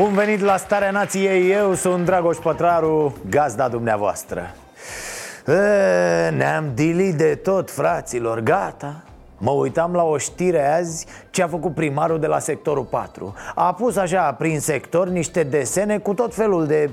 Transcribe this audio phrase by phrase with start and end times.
[0.00, 4.54] Bun venit la Starea Nației, eu sunt Dragoș Pătraru, gazda dumneavoastră.
[5.46, 9.02] E, Ne-am dilit de tot, fraților, gata.
[9.38, 13.74] Mă uitam la o știre azi ce a făcut primarul de la sectorul 4 A
[13.74, 16.90] pus așa prin sector niște desene cu tot felul de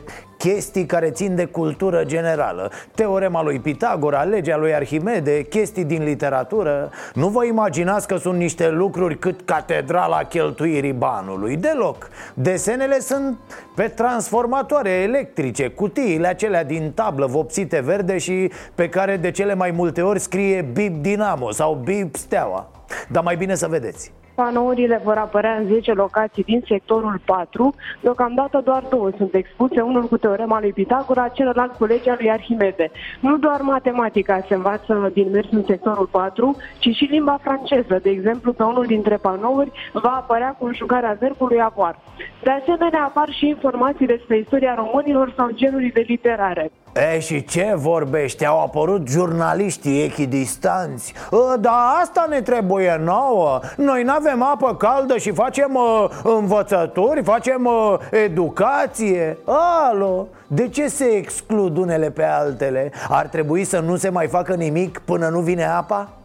[0.47, 2.71] chestii care țin de cultură generală.
[2.95, 6.89] Teorema lui Pitagora, legea lui Arhimede, chestii din literatură.
[7.13, 11.55] Nu vă imaginați că sunt niște lucruri cât catedrala cheltuirii banului.
[11.55, 12.09] Deloc.
[12.33, 13.37] Desenele sunt
[13.75, 19.71] pe transformatoare electrice Cutiile acelea din tablă vopsite verde și pe care de cele mai
[19.71, 22.69] multe ori scrie Bip Dinamo sau Bip Steaua.
[23.07, 27.75] Dar mai bine să vedeți Panourile vor apărea în 10 locații din sectorul 4.
[28.01, 32.91] Deocamdată doar două sunt expuse, unul cu teorema lui Pitagora, celălalt cu legea lui Arhimede.
[33.19, 37.99] Nu doar matematica se învață din mers în sectorul 4, ci și limba franceză.
[38.01, 41.99] De exemplu, pe unul dintre panouri va apărea conjugarea verbului avoir.
[42.43, 46.71] De asemenea, apar și informații despre istoria românilor sau genurile literare.
[46.97, 48.45] E, și ce vorbești?
[48.45, 55.17] Au apărut jurnaliștii echidistanți e, Dar asta ne trebuie nouă Noi nu avem apă caldă
[55.17, 62.91] și facem uh, învățături, facem uh, educație Alo, de ce se exclud unele pe altele?
[63.09, 66.16] Ar trebui să nu se mai facă nimic până nu vine apa?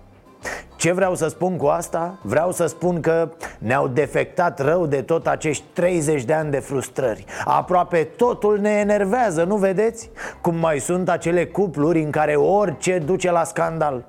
[0.82, 2.18] Ce vreau să spun cu asta?
[2.22, 7.24] Vreau să spun că ne-au defectat rău de tot acești 30 de ani de frustrări
[7.44, 10.10] Aproape totul ne enervează, nu vedeți?
[10.40, 14.04] Cum mai sunt acele cupluri în care orice duce la scandal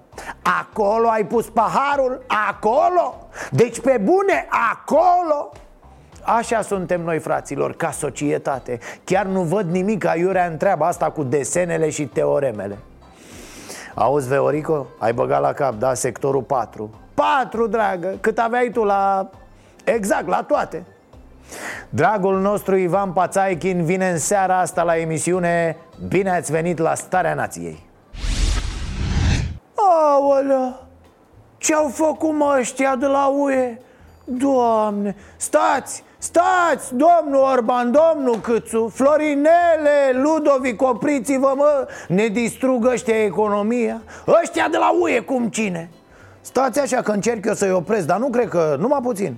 [0.61, 2.25] Acolo ai pus paharul?
[2.49, 3.27] Acolo?
[3.51, 5.51] Deci pe bune, acolo?
[6.21, 11.23] Așa suntem noi, fraților, ca societate Chiar nu văd nimic aiurea în treaba asta cu
[11.23, 12.77] desenele și teoremele
[13.93, 19.29] Auzi, Veorico, ai băgat la cap, da, sectorul 4 4, dragă, cât aveai tu la...
[19.83, 20.85] Exact, la toate.
[21.89, 25.77] Dragul nostru Ivan Pațaichin vine în seara asta la emisiune
[26.07, 27.89] Bine ați venit la Starea Nației.
[29.75, 30.79] Aolea,
[31.57, 33.77] ce-au făcut mă ăștia de la UE?
[34.23, 44.01] Doamne, stați, Stați, domnul Orban, domnul Câțu, Florinele, Ludovic, opriți-vă, mă Ne distrug ăștia economia.
[44.41, 45.89] Ăștia de la UE, cum cine?
[46.41, 49.35] Stați așa că încerc eu să-i opresc, dar nu cred că, numai puțin.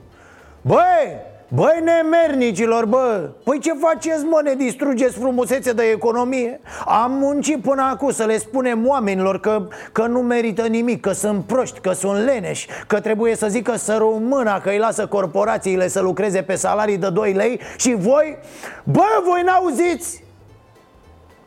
[0.61, 1.15] Băi,
[1.47, 6.59] Băi nemernicilor, bă Păi ce faceți, mă, ne distrugeți frumusețe de economie?
[6.85, 11.43] Am muncit până acum să le spunem oamenilor că, că nu merită nimic Că sunt
[11.43, 16.01] proști, că sunt leneși Că trebuie să zică să româna Că îi lasă corporațiile să
[16.01, 18.37] lucreze pe salarii de 2 lei Și voi,
[18.83, 20.23] bă, voi n-auziți?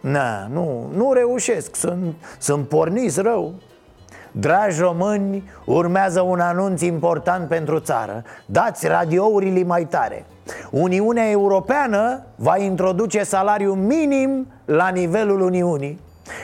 [0.00, 3.54] Na, nu, nu reușesc, sunt, sunt porniți rău
[4.40, 8.22] Dragi români, urmează un anunț important pentru țară.
[8.46, 10.26] Dați radiourile mai tare.
[10.70, 16.00] Uniunea Europeană va introduce salariu minim la nivelul Uniunii.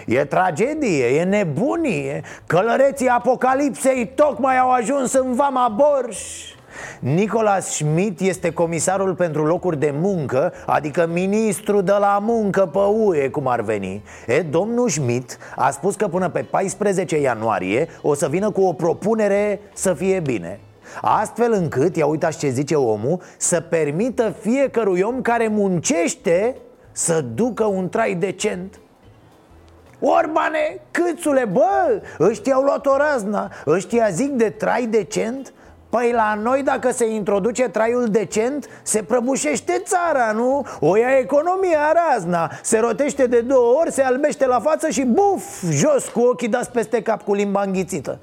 [0.06, 2.22] E tragedie, e nebunie.
[2.46, 6.53] Călăreții apocalipsei tocmai au ajuns în Vama Borș
[7.00, 13.28] Nicolas Schmidt este comisarul pentru locuri de muncă Adică ministru de la muncă pe UE,
[13.28, 14.02] cum ar veni.
[14.26, 18.72] E, domnul Schmidt a spus că până pe 14 ianuarie O să vină cu o
[18.72, 20.60] propunere să fie bine.
[21.02, 26.56] Astfel încât, ia uitați ce zice omul Să permită fiecărui om care muncește
[26.92, 28.78] Să ducă un trai decent.
[30.00, 35.52] Orbane, câțule, bă, ăștia au luat o razna Ăștia zic de trai decent
[35.94, 40.66] Păi la noi dacă se introduce traiul decent Se prăbușește țara, nu?
[40.80, 45.70] O ia economia razna Se rotește de două ori, se albește la față și buf,
[45.70, 48.18] jos cu ochii dați peste cap cu limba înghițită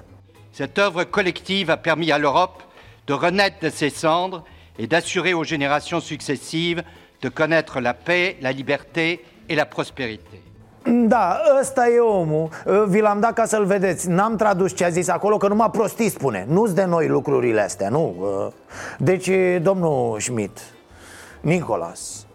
[0.55, 2.61] Cette œuvre collective a permis à l'Europe
[3.05, 4.43] de renaître de ses cendres
[4.75, 6.83] et d'assurer aux générations successives
[7.19, 10.50] de connaître la paix, la liberté et la prospérité.
[10.83, 12.49] Da, ăsta e omul.
[12.87, 14.09] Vi l-am dat ca să-l vedeți.
[14.09, 16.45] N-am tradus ce a zis acolo, că numai prostii spune.
[16.49, 18.15] Nu-s de noi lucrurile astea, nu?
[18.97, 19.29] Deci,
[19.61, 20.59] domnul Schmidt.
[21.41, 22.25] Nicolas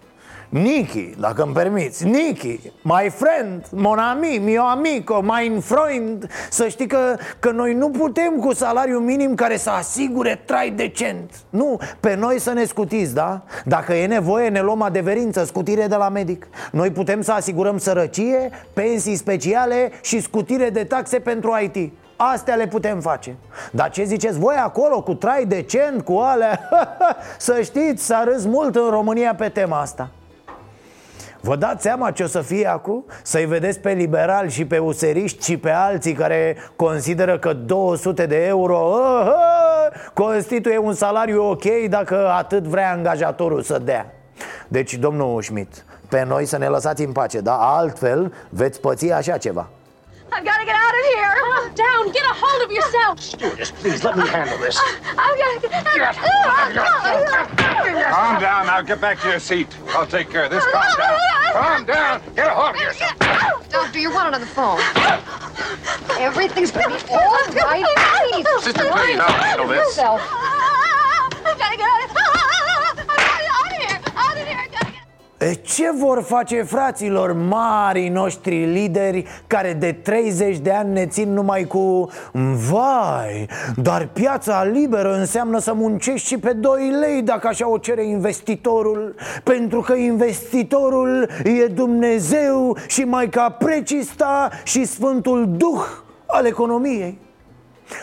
[0.63, 2.05] Niki, dacă îmi permiți.
[2.05, 6.31] Niki, my friend, mon ami, mio amico, mein freund.
[6.51, 11.31] Să știi că, că noi nu putem cu salariu minim care să asigure trai decent.
[11.51, 13.43] Nu, pe noi să ne scutiți, da?
[13.65, 16.47] Dacă e nevoie ne luăm adeverință, scutire de la medic.
[16.73, 22.67] Noi putem să asigurăm sărăcie, pensii speciale și scutire de taxe pentru IT Astea le
[22.67, 23.37] putem face.
[23.73, 26.69] Dar ce ziceți voi acolo cu trai decent, cu alea?
[27.39, 30.11] Să știți, s-a râs mult în România pe tema asta
[31.47, 33.05] Vă dați seama ce o să fie acum?
[33.23, 38.47] Să-i vedeți pe liberali și pe useriști și pe alții care consideră că 200 de
[38.47, 44.13] euro uh, uh, constituie un salariu ok dacă atât vrea angajatorul să dea
[44.69, 47.55] Deci, domnul Schmidt, pe noi să ne lăsați în pace, da?
[47.55, 49.69] Altfel veți păți așa ceva
[50.33, 51.35] I've got to get out of here.
[51.41, 52.13] Calm down.
[52.13, 53.21] Get a hold of yourself.
[53.21, 54.77] Stewardess, please let me handle this.
[54.77, 54.83] Uh,
[55.19, 56.15] I've got to get out.
[58.13, 58.67] Calm down.
[58.67, 59.69] Now get back to your seat.
[59.91, 60.65] I'll take care of this.
[60.65, 61.11] Calm down.
[61.11, 62.23] Uh, uh, Calm down.
[62.35, 63.19] Get a hold of yourself.
[63.71, 64.81] Doctor, you're wanted on the phone.
[66.19, 67.85] Everything's gonna be all right.
[68.33, 68.65] Please.
[68.65, 69.99] Sister Clean, I'll handle this.
[69.99, 72.16] I've got to get out of here.
[75.63, 81.65] Ce vor face fraților marii noștri lideri care de 30 de ani ne țin numai
[81.65, 82.09] cu
[82.71, 88.05] Vai, dar piața liberă înseamnă să muncești și pe 2 lei dacă așa o cere
[88.05, 95.85] investitorul Pentru că investitorul e Dumnezeu și Maica Precista și Sfântul Duh
[96.27, 97.19] al economiei.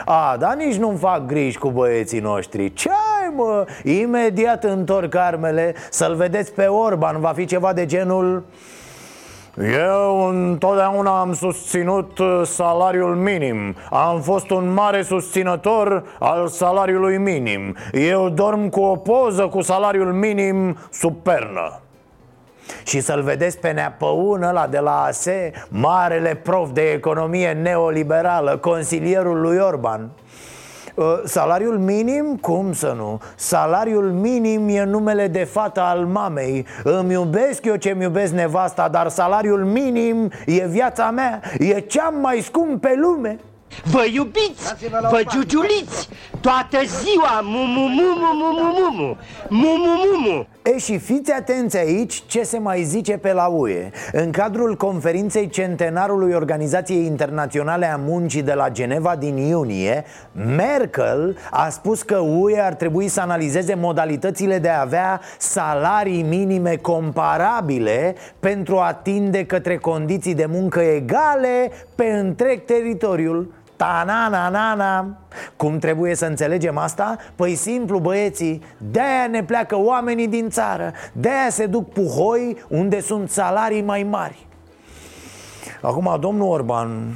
[0.05, 2.73] A, dar nici nu-mi fac griji cu băieții noștri.
[2.73, 2.89] Ce
[3.23, 3.65] ai, mă?
[3.83, 8.43] Imediat întorc armele Să-l vedeți pe Orban Va fi ceva de genul
[9.61, 13.75] eu întotdeauna am susținut uh, salariul minim.
[13.89, 17.75] Am fost un mare susținător al salariului minim.
[17.91, 21.79] Eu dorm cu o poză cu salariul minim sub pernă
[22.83, 29.41] și să-l vedeți pe Neapăun ăla de la ASE Marele prof de economie neoliberală Consilierul
[29.41, 30.01] lui Orban.
[30.01, 30.22] Uh,
[31.25, 32.37] Salariul minim?
[32.41, 33.21] Cum să nu?
[33.35, 36.65] Salariul minim e numele de fată al mamei.
[36.83, 41.41] Îmi iubesc eu ce-mi iubesc nevasta Dar salariul minim e viața mea.
[41.59, 43.39] E cea mai scump pe lume.
[43.83, 44.75] Vă iubiți,
[45.09, 46.09] vă giugiuliți
[46.41, 47.41] Toată ziua.
[47.43, 49.17] Mumu, mumu, mumu, mumu.
[49.49, 54.31] Mumu, mumu E și fiți atenți aici ce se mai zice pe la UE În
[54.31, 62.01] cadrul conferinței centenarului Organizației Internaționale a Muncii de la Geneva din iunie Merkel a spus
[62.01, 68.93] că UE ar trebui să analizeze modalitățile de a avea salarii minime comparabile Pentru a
[68.93, 75.17] tinde către condiții de muncă egale pe întreg teritoriul Ta-na-na-na-na
[75.55, 77.17] Cum trebuie să înțelegem asta?
[77.35, 83.29] Păi simplu băieții De-aia ne pleacă oamenii din țară De-aia se duc puhoi unde sunt
[83.29, 84.47] salarii mai mari
[85.81, 87.15] Acum, domnul Orban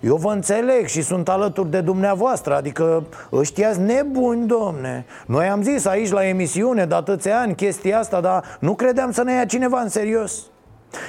[0.00, 5.84] eu vă înțeleg și sunt alături de dumneavoastră Adică ăștia nebuni, domne Noi am zis
[5.84, 9.80] aici la emisiune de atâția ani chestia asta Dar nu credeam să ne ia cineva
[9.80, 10.42] în serios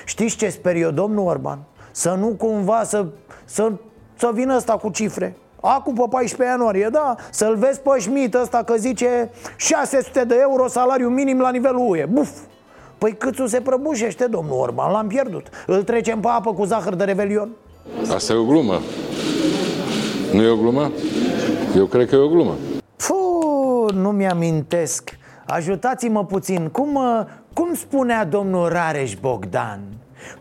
[0.05, 1.59] Știți ce sper eu, domnul Orban?
[1.91, 3.05] Să nu cumva să,
[3.45, 3.71] să
[4.17, 8.63] să vină ăsta cu cifre Acum pe 14 ianuarie, da Să-l vezi pe Schmidt ăsta
[8.63, 12.29] că zice 600 de euro salariu minim la nivelul UE Buf!
[12.97, 17.03] Păi câțul se prăbușește, domnul Orban, l-am pierdut Îl trecem pe apă cu zahăr de
[17.03, 17.49] revelion
[18.13, 18.79] Asta e o glumă.
[20.33, 20.91] Nu e o glumă?
[21.75, 22.55] Eu cred că e o glumă.
[22.95, 29.79] Puh, nu mi-amintesc Ajutați-mă puțin Cum, uh, cum spunea domnul Rareș Bogdan?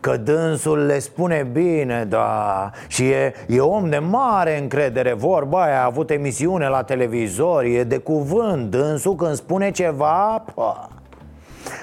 [0.01, 5.81] Că dânsul le spune bine, da Și e, e om de mare încredere Vorba aia,
[5.81, 10.89] a avut emisiune la televizor E de cuvânt Dânsul când spune ceva pă.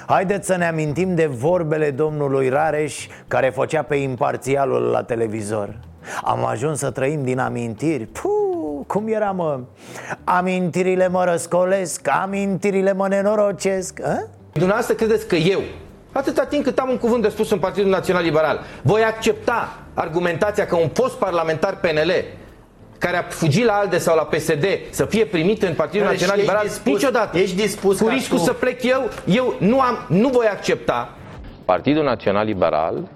[0.05, 5.79] Haideți să ne amintim de vorbele domnului Rareș Care făcea pe imparțialul la televizor
[6.23, 8.33] Am ajuns să trăim din amintiri Puh,
[8.87, 9.59] cum era mă?
[10.23, 14.27] Amintirile mă răscolesc Amintirile mă nenorocesc a?
[14.51, 15.59] Dumneavoastră credeți că eu,
[16.13, 20.65] atâta timp cât am un cuvânt de spus în Partidul Național Liberal, voi accepta argumentația
[20.65, 22.11] că un post parlamentar PNL
[22.97, 26.35] care a fugit la ALDE sau la PSD să fie primit în Partidul Deci Național
[26.37, 27.37] ești Liberal dispus- niciodată.
[27.37, 31.09] ești dispus cu ca riscul tu- să plec eu, eu nu am nu voi accepta
[31.65, 33.07] Partidul Național Liberal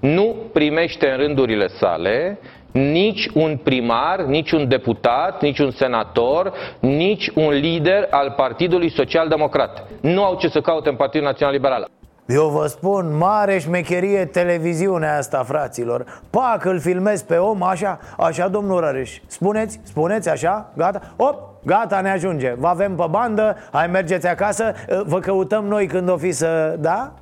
[0.00, 2.38] nu primește în rândurile sale
[2.72, 9.28] nici un primar, nici un deputat, nici un senator, nici un lider al Partidului Social
[9.28, 9.86] Democrat.
[10.00, 11.88] Nu au ce să caute în Partidul Național Liberal.
[12.26, 16.22] Eu vă spun, mare șmecherie televiziunea asta, fraților.
[16.30, 19.20] Pac, îl filmez pe om, așa, așa, domnul Răreș.
[19.26, 22.54] Spuneți, spuneți așa, gata, op, gata, ne ajunge.
[22.58, 24.72] Vă avem pe bandă, hai mergeți acasă.
[25.04, 27.12] Vă căutăm noi când o fi să, da?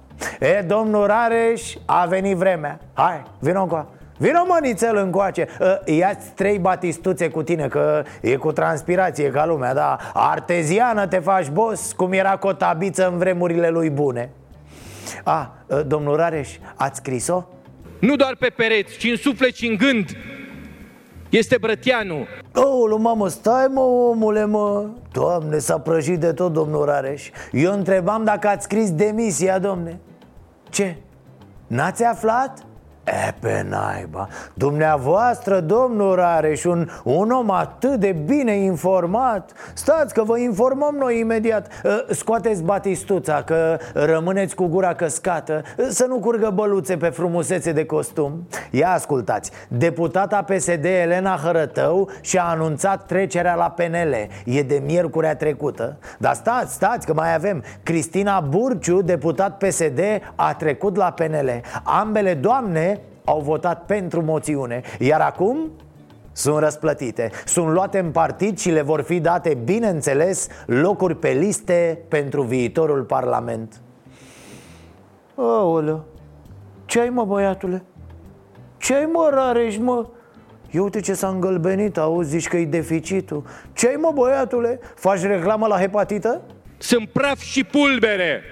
[0.40, 2.78] E, domnul Rareș, a venit vremea.
[2.92, 3.86] Hai, vino încoa.
[4.18, 5.48] Vino mă nițel încoace.
[5.60, 11.18] Ă, Ia-ți trei batistuțe cu tine Că e cu transpirație ca lumea Da, arteziană te
[11.18, 14.30] faci boss Cum era cotabiță în vremurile lui bune
[15.24, 17.44] A, ă, domnul Rareș, ați scris-o?
[18.00, 20.16] Nu doar pe pereți, ci în suflet și în gând.
[21.28, 22.26] Este Brătianu.
[22.54, 28.24] Oulu, mamă, stai mă, omule, mă Doamne, s-a prăjit de tot domnul Rareș Eu întrebam
[28.24, 30.00] dacă ați scris demisia, domne
[30.70, 30.96] Ce?
[31.66, 32.66] N-ați aflat?
[33.04, 34.28] E, pe naiba.
[34.54, 39.52] Dumneavoastră, domnul Rareș, un, un om atât de bine informat.
[39.74, 41.66] Stați că vă informăm noi imediat.
[41.84, 45.62] Uh, Scoateți batistuța, că rămâneți cu gura căscată.
[45.76, 48.48] Uh, Să nu curgă băluțe pe frumusețe de costum.
[48.70, 49.50] Ia ascultați.
[49.68, 55.98] Deputata PSD Elena Hărătău și-a anunțat trecerea la PNL E de miercurea trecută.
[56.18, 57.62] Dar stați, stați, că mai avem.
[57.82, 60.00] Cristina Burciu, deputat PSD,
[60.34, 62.93] a trecut la PNL Ambele doamne
[63.24, 65.70] au votat pentru moțiune Iar acum
[66.32, 71.98] sunt răsplătite Sunt luate în partid și le vor fi date, bineînțeles, locuri pe liste
[72.08, 73.80] pentru viitorul Parlament
[75.36, 76.04] Aoleu,
[76.84, 77.84] ce ai mă băiatule?
[78.76, 80.06] Ce ai mă Rareș mă?
[80.70, 84.80] Ia uite ce s-a îngălbenit, auzi, zici că e deficitul Ce ai mă băiatule?
[84.94, 86.40] Faci reclamă la hepatită?
[86.78, 88.42] Sunt praf și pulbere.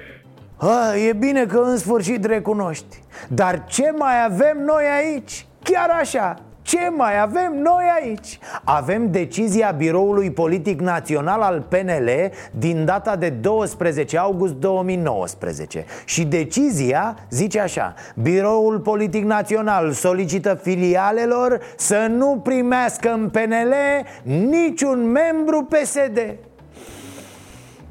[0.65, 5.47] A, e bine că în sfârșit recunoști Dar ce mai avem noi aici?
[5.63, 8.39] Chiar așa, ce mai avem noi aici?
[8.65, 12.11] Avem decizia Biroului Politic Național al PNL
[12.51, 21.61] din data de 12 august 2019 Și decizia zice așa Biroul Politic Național solicită filialelor
[21.77, 23.75] să nu primească în PNL
[24.23, 26.35] niciun membru PSD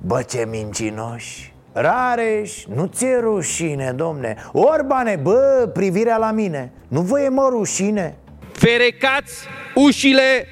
[0.05, 7.21] Bă, ce mincinoși Rareș, nu ți-e rușine, domne Orbane, bă, privirea la mine Nu vă
[7.21, 8.15] e mă rușine?
[8.51, 10.45] Ferecați ușile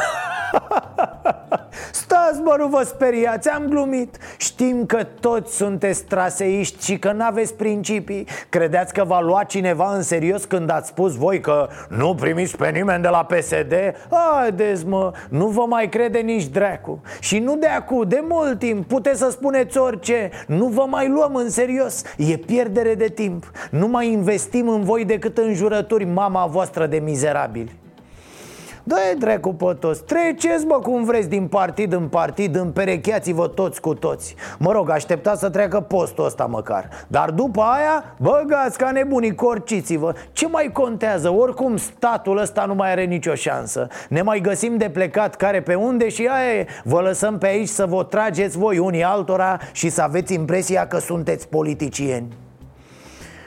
[1.90, 4.16] Stați, bă, nu vă speriați, am glumit.
[4.36, 8.26] Știm că toți sunteți traseiști și că n-aveți principii.
[8.48, 12.70] Credeți că va lua cineva în serios când ați spus voi că nu primiți pe
[12.70, 13.74] nimeni de la PSD?
[14.10, 17.00] Haideți, mă, nu vă mai crede nici dracu.
[17.20, 20.30] Și nu de acum, de mult timp, puteți să spuneți orice.
[20.46, 23.50] Nu vă mai luăm în serios, e pierdere de timp.
[23.70, 27.84] Nu mai investim în voi decât în jurături mama voastră de mizerabili
[28.88, 30.04] Dă-i dracu pe toți.
[30.04, 34.34] Treceți, bă, cum vreți din partid în partid Împerecheați-vă toți cu toți.
[34.58, 36.88] Mă rog, așteptați să treacă postul ăsta măcar.
[37.06, 40.14] Dar după aia, băgați ca nebunii, corciți-vă.
[40.32, 41.30] Ce mai contează?
[41.30, 43.88] Oricum statul ăsta nu mai are nicio șansă.
[44.08, 46.66] Ne mai găsim de plecat care pe unde și aia e.
[46.84, 50.98] Vă lăsăm pe aici să vă trageți voi unii altora Și să aveți impresia că
[50.98, 52.45] sunteți politicieni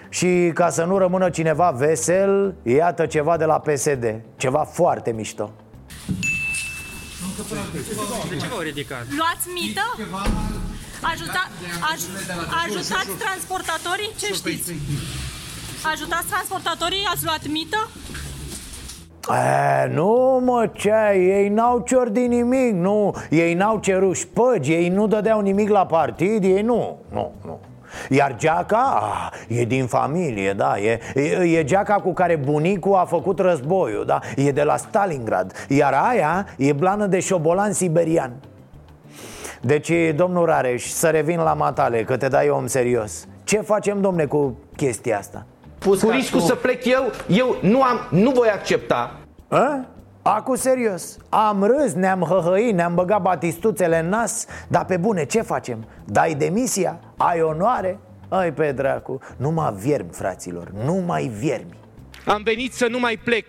[0.10, 5.51] și ca să nu rămână cineva vesel, iată ceva de la PSD Ceva foarte mișto
[8.30, 9.06] De ce v-au ridicat?
[9.18, 9.86] Luați mită?
[11.01, 11.48] Ajuta,
[11.92, 12.00] aj,
[12.66, 14.12] ajutați transportatorii?
[14.18, 14.74] Ce știți?
[15.92, 17.08] Ajutați transportatorii?
[17.13, 17.89] Ați luat mită?
[19.30, 24.89] E, nu mă, ce ai, ei n-au ciordit nimic, nu Ei n-au cerut șpăgi, ei
[24.89, 27.60] nu dădeau nimic la partid, ei nu, nu, nu
[28.10, 33.06] iar geaca, ah, e din familie, da e, e, e geaca cu care bunicul a
[33.06, 38.32] făcut războiul, da E de la Stalingrad Iar aia e blană de șobolan siberian
[39.62, 44.25] Deci, domnul Rareș, să revin la matale, că te dai om serios Ce facem, domne,
[44.25, 45.46] cu chestia asta?
[45.79, 49.86] Pus cu riscul să plec eu, eu nu am, nu voi accepta A?
[50.22, 55.42] Acu serios Am râs, ne-am hăhăit, ne-am băgat batistuțele în nas Dar pe bune, ce
[55.42, 55.86] facem?
[56.06, 57.00] Dai demisia?
[57.18, 58.00] Ai onoare?
[58.30, 61.78] Ai pe dracu Numai viermi, fraților, numai viermi
[62.26, 63.46] Am venit să nu mai plec.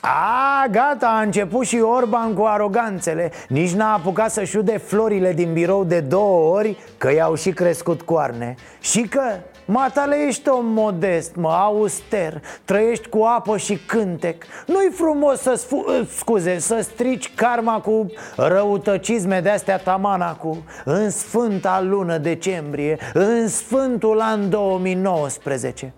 [0.00, 5.52] A, gata, a început și Orban cu aroganțele Nici n-a apucat să-și șude florile din
[5.52, 9.22] birou de două ori Că i-au și crescut coarne Și că,
[9.64, 12.42] matale, ești om modest, mă, auster.
[12.64, 14.44] Trăiești cu apă și cântec.
[14.66, 18.06] Nu-i frumos să sfu- uh, scuze, să strici karma cu
[18.36, 25.92] răutăcisme de-astea tamana cu În sfânta lună decembrie, în sfântul an 2019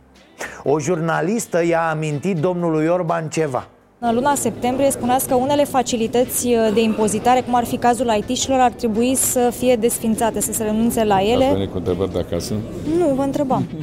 [0.65, 3.67] O jurnalistă i-a amintit domnului Orban ceva
[3.99, 8.61] În luna septembrie spuneați că unele facilități uh, de impozitare, cum ar fi cazul IT-șilor,
[8.61, 11.49] ar trebui să fie desfințate, să se renunțe la Ați ele.
[11.53, 12.55] venit cu întrebări de acasă?
[12.99, 13.67] Nu, vă întrebam.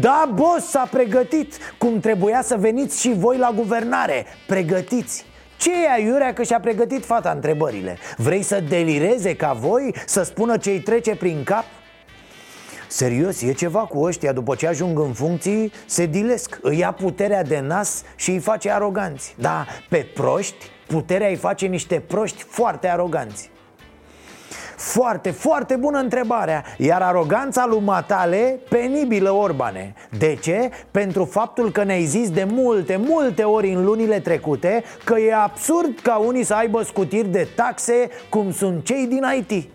[0.00, 5.24] Da, boss, s-a pregătit Cum trebuia să veniți și voi la guvernare Pregătiți
[5.58, 7.98] ce e aiurea că și-a pregătit fata întrebările?
[8.16, 9.94] Vrei să delireze ca voi?
[10.06, 11.64] Să spună ce-i trece prin cap?
[12.88, 16.58] Serios, e ceva cu ăștia După ce ajung în funcții, se dilesc.
[16.62, 19.34] Îi ia puterea de nas și îi face aroganți.
[19.38, 23.50] Da, pe proști, puterea îi face niște proști foarte aroganți.
[24.76, 26.64] Foarte, foarte bună întrebarea.
[26.78, 29.94] Iar aroganța lui Matale, penibilă Orbane.
[30.18, 30.70] De ce?
[30.90, 35.98] Pentru faptul că ne-ai zis de multe, multe ori în lunile trecute Că e absurd
[36.02, 39.68] ca unii să aibă scutiri de taxe cum sunt cei din IT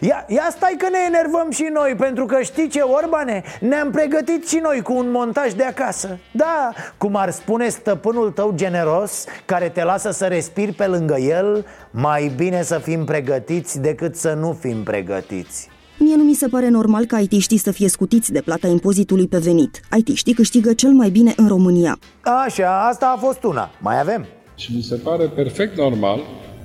[0.00, 3.42] Ia, ia stai că ne enervăm și noi Pentru că știi ce, Orbane?
[3.60, 6.18] Ne-am pregătit și noi cu un montaj de acasă.
[6.32, 11.66] Da, cum ar spune stăpânul tău generos Care te lasă să respiri pe lângă el
[11.90, 15.68] Mai bine să fim pregătiți decât să nu fim pregătiți.
[15.98, 19.38] Mie nu mi se pare normal ca IT-știi să fie scutiți de plata impozitului pe
[19.38, 19.80] venit.
[19.96, 21.98] IT-știi câștigă cel mai bine în România.
[22.20, 24.26] Așa, asta a fost una, mai avem.
[24.56, 26.20] Și mi se pare perfect normal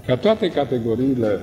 [0.05, 1.39] ca toate categoriile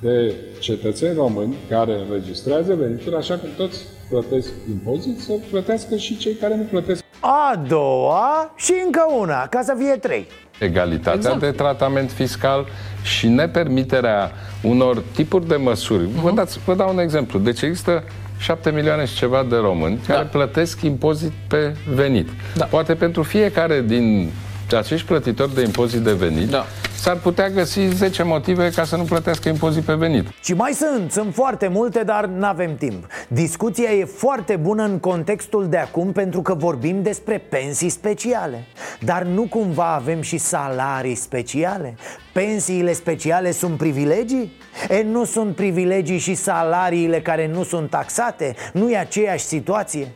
[0.00, 3.78] de cetățeni români care înregistrează venituri, așa cum toți
[4.08, 7.02] plătesc impozit, să plătească și cei care nu plătesc.
[7.20, 10.26] A doua și încă una, ca să fie trei.
[10.58, 11.40] Egalitatea exact.
[11.40, 12.66] de tratament fiscal
[13.02, 16.04] și nepermiterea unor tipuri de măsuri.
[16.04, 16.22] Uh-huh.
[16.22, 17.38] Vă, dați, vă dau un exemplu.
[17.38, 18.04] Deci există
[18.38, 20.14] 7 milioane și ceva de români da.
[20.14, 22.28] care plătesc impozit pe venit.
[22.56, 22.64] Da.
[22.64, 24.30] Poate pentru fiecare din
[24.76, 26.66] acești plătitori de impozit de venit da.
[26.98, 30.26] S-ar putea găsi 10 motive ca să nu plătească impozit pe venit.
[30.42, 33.06] Și mai sunt, sunt foarte multe, dar nu avem timp.
[33.28, 38.64] Discuția e foarte bună în contextul de acum pentru că vorbim despre pensii speciale.
[39.00, 41.96] Dar nu cumva avem și salarii speciale?
[42.32, 44.52] Pensiile speciale sunt privilegii?
[44.88, 48.54] E, nu sunt privilegii și salariile care nu sunt taxate?
[48.72, 50.12] Nu e aceeași situație?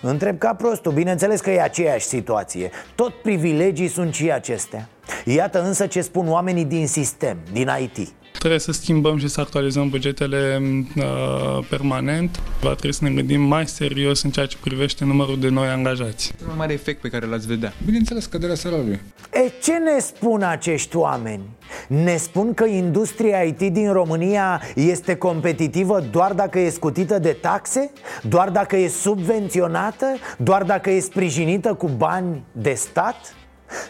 [0.00, 4.88] Întreb ca prostul, bineînțeles că e aceeași situație Tot privilegii sunt și acestea
[5.24, 9.88] Iată însă ce spun oamenii din sistem, din IT Trebuie să schimbăm și să actualizăm
[9.88, 10.62] bugetele
[10.96, 12.40] uh, permanent.
[12.60, 16.34] Va trebui să ne gândim mai serios în ceea ce privește numărul de noi angajați.
[16.38, 17.72] Cel mai mare efect pe care l-ați vedea?
[17.84, 19.00] Bineînțeles, căderea salariului.
[19.32, 21.42] E, ce ne spun acești oameni?
[21.86, 27.90] Ne spun că industria IT din România este competitivă doar dacă e scutită de taxe?
[28.28, 30.06] Doar dacă e subvenționată?
[30.38, 33.34] Doar dacă e sprijinită cu bani de stat?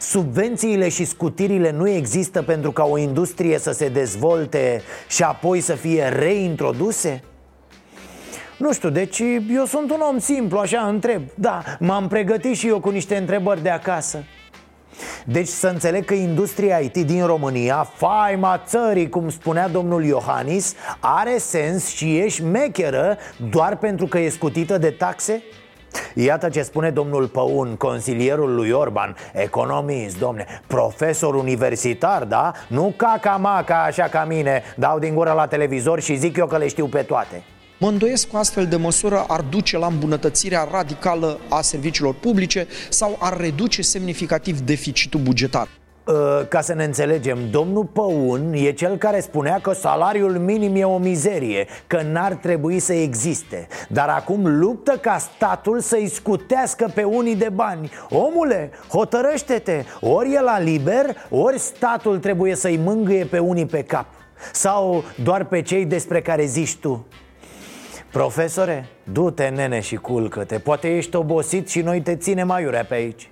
[0.01, 5.75] Subvențiile și scutirile nu există pentru ca o industrie să se dezvolte și apoi să
[5.75, 7.23] fie reintroduse?
[8.59, 12.81] Nu știu, deci eu sunt un om simplu, așa întreb Da, m-am pregătit și eu
[12.81, 14.25] cu niște întrebări de acasă
[15.25, 21.39] deci să înțeleg că industria IT din România, faima țării, cum spunea domnul Iohannis, are
[21.39, 23.19] sens și e șmecheră
[23.51, 25.43] doar pentru că e scutită de taxe?
[26.15, 32.53] Iată ce spune domnul Păun, consilierul lui Orban Economist, domne, profesor universitar, da?
[32.69, 36.69] Nu caca-maca așa ca mine Dau din gură la televizor și zic eu că le
[36.69, 37.43] știu pe toate
[37.79, 43.17] Mă îndoiesc că astfel de măsură ar duce la îmbunătățirea radicală a serviciilor publice sau
[43.21, 45.69] ar reduce semnificativ deficitul bugetar.
[46.07, 50.85] Ă, ca să ne înțelegem, domnul Păun e cel care spunea că salariul minim e
[50.85, 53.67] o mizerie, că n-ar trebui să existe.
[53.88, 57.90] Dar acum luptă ca statul să-i scutească pe unii de bani.
[58.11, 64.07] Omule, hotărăște-te, ori e la liber, ori statul trebuie să-i mângâie pe unii pe cap.
[64.53, 67.07] Sau doar pe cei despre care zici tu.
[68.12, 70.59] Profesore, du-te nene și culcă-te.
[70.59, 73.29] Poate ești obosit și noi te ținem aiurea pe aici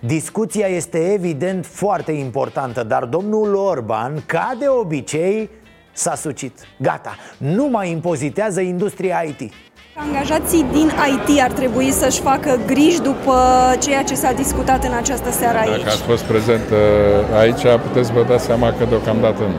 [0.00, 5.50] Discuția este evident foarte importantă Dar domnul Orban, ca de obicei,
[5.92, 6.58] s-a sucit.
[6.78, 9.52] Gata, nu mai impozitează industria IT
[9.98, 13.36] Angajații din IT ar trebui să-și facă griji după
[13.80, 15.76] ceea ce s-a discutat în această seară aici.
[15.76, 19.54] Dacă ați fost prezent uh, aici, puteți vă da seama că deocamdată nu.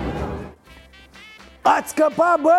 [1.61, 2.51] Ați scăpat, bă,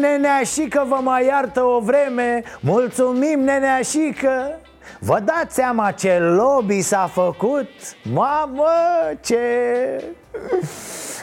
[0.00, 2.42] neneașică, vă mai iartă o vreme.
[2.60, 4.58] Mulțumim, neneașică
[4.98, 7.68] Vă dați seama ce lobby s-a făcut?
[8.12, 8.70] Mamă,
[9.20, 9.38] ce...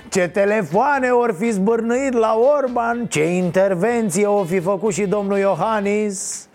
[0.10, 6.47] Ce telefoane ori fi zbârnuit la Orban Ce intervenție o fi făcut și domnul Iohannis.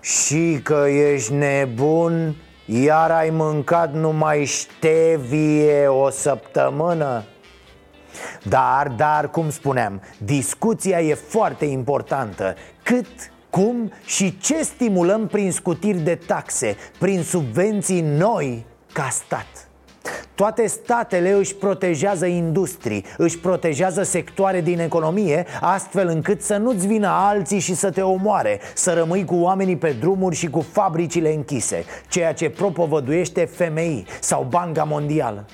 [0.00, 2.34] Și că ești nebun
[2.68, 7.24] Iar ai mâncat numai ștevie o săptămână.
[8.42, 12.54] Dar, dar, cum spuneam, discuția e foarte importantă.
[12.82, 13.06] Cât
[13.50, 19.68] cum și ce stimulăm prin scutiri de taxe, prin subvenții noi ca stat.
[20.34, 27.08] Toate statele își protejează industrii, își protejează sectoare din economie Astfel încât să nu-ți vină
[27.08, 31.84] alții și să te omoare Să rămâi cu oamenii pe drumuri și cu fabricile închise
[32.08, 35.46] Ceea ce propovăduiește FMI sau Banca Mondială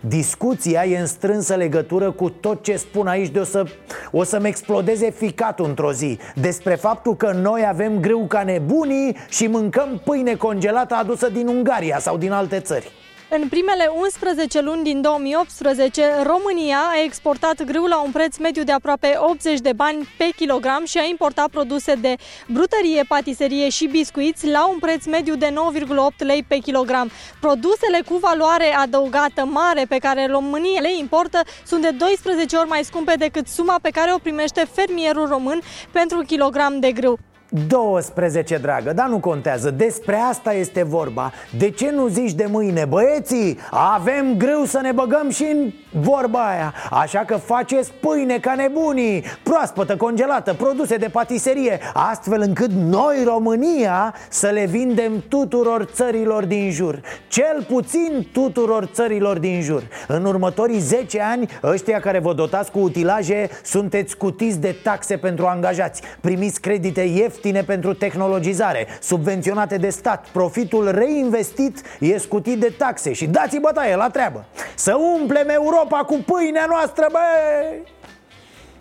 [0.00, 3.64] Discuția e în strânsă legătură cu tot ce spun aici de o, să,
[4.10, 6.18] o să-mi explodeze ficatul într-o zi.
[6.34, 11.98] Despre faptul că noi avem grâu ca nebunii și mâncăm pâine congelată adusă din Ungaria
[11.98, 12.92] sau din alte țări
[13.32, 18.72] în primele 11 luni din 2018, România a exportat grâu la un preț mediu de
[18.72, 22.14] aproape 80 de bani pe kilogram și a importat produse de
[22.46, 25.54] brutărie, patiserie și biscuiți la un preț mediu de
[26.12, 27.10] 9,8 lei pe kilogram.
[27.40, 32.84] Produsele cu valoare adăugată mare pe care România le importă sunt de 12 ori mai
[32.84, 35.60] scumpe decât suma pe care o primește fermierul român
[35.92, 37.18] pentru un kilogram de grâu.
[37.50, 39.70] 12, dragă, dar nu contează.
[39.70, 41.32] Despre asta este vorba.
[41.58, 43.58] De ce nu zici de mâine, băieții?
[43.70, 46.74] Avem greu să ne băgăm și în vorba aia.
[46.90, 49.24] Așa că faceți pâine ca nebunii.
[49.42, 56.70] Proaspătă, congelată, produse de patiserie Astfel încât noi, România, să le vindem tuturor țărilor din
[56.70, 57.00] jur.
[57.28, 59.82] Cel puțin tuturor țărilor din jur.
[60.06, 65.46] În următorii 10 ani, ăștia care vă dotați cu utilaje Sunteți cutiți de taxe pentru
[65.46, 66.02] angajați.
[66.20, 73.12] Primiți credite ieftine ieftine pentru tehnologizare, subvenționate de stat Profitul reinvestit e scutit de taxe
[73.12, 77.18] și dați-i bătaie la treabă Să umplem Europa cu pâinea noastră, bă!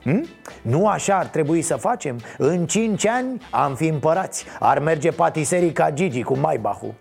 [0.04, 0.28] Hm?
[0.62, 2.20] Nu așa ar trebui să facem?
[2.38, 6.94] În 5 ani am fi împărați Ar merge patiserii ca Gigi cu Maibahu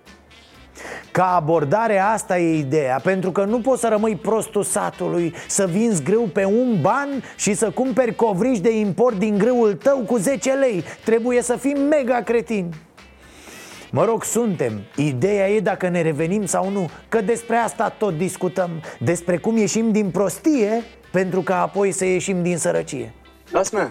[1.10, 6.02] ca abordare asta e ideea Pentru că nu poți să rămâi prostul satului Să vinzi
[6.02, 10.52] grâu pe un ban Și să cumperi covriși de import din grâul tău cu 10
[10.52, 10.84] lei.
[11.04, 12.68] Trebuie să fim mega cretini
[13.90, 14.80] Mă rog, suntem.
[14.96, 18.70] Ideea e dacă ne revenim sau nu Că despre asta tot discutăm.
[18.98, 23.12] Despre cum ieșim din prostie Pentru că apoi să ieșim din sărăcie.
[23.50, 23.90] Lasă-mă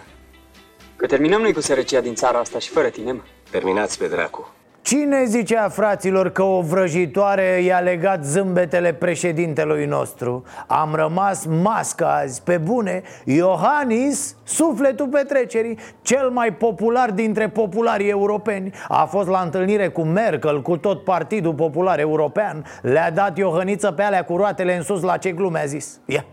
[0.96, 3.20] Că terminăm noi cu sărăcia din țara asta și fără tine, mă.
[3.50, 4.52] Terminați pe dracu
[4.88, 10.44] Cine zicea fraților că o vrăjitoare i-a legat zâmbetele președintelui nostru?
[10.66, 18.70] Am rămas masca azi, pe bune Iohannis, sufletul petrecerii Cel mai popular dintre popularii europeni
[18.88, 24.02] A fost la întâlnire cu Merkel, cu tot Partidul Popular European Le-a dat Iohăniță pe
[24.02, 26.00] alea cu roatele în sus la ce glume a zis.
[26.04, 26.24] Ia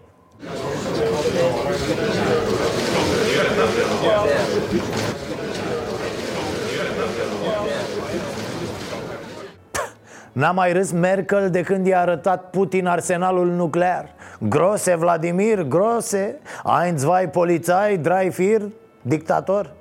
[10.35, 14.09] N-a mai râs Merkel de când i-a arătat Putin arsenalul nuclear.
[14.39, 16.39] Grose, Vladimir, grose.
[16.83, 18.61] Ein, zwei, Polizei, drei, vier,
[19.01, 19.73] dictator.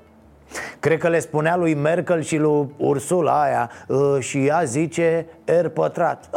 [0.80, 5.68] Cred că le spunea lui Merkel și lui Ursula aia ă, Și ea zice R
[5.68, 6.30] pătrat.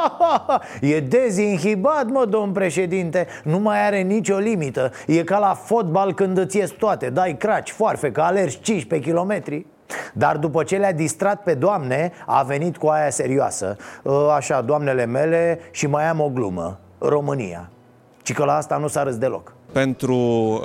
[0.80, 3.26] E dezinhibat, mă, domn președinte.
[3.44, 4.90] Nu mai are nicio limită.
[5.06, 7.10] E ca la fotbal când îți ies toate.
[7.10, 9.66] Dai craci, foarfe, că alergi 15 kilometri
[10.12, 13.76] dar după ce le-a distrat pe doamne, a venit cu aia serioasă.
[14.06, 16.78] Ă, Așa, doamnele mele și mai am o glumă.
[16.98, 17.70] România.
[18.22, 19.52] Ci că la asta nu s-a râs deloc.
[19.72, 20.60] Pentru uh,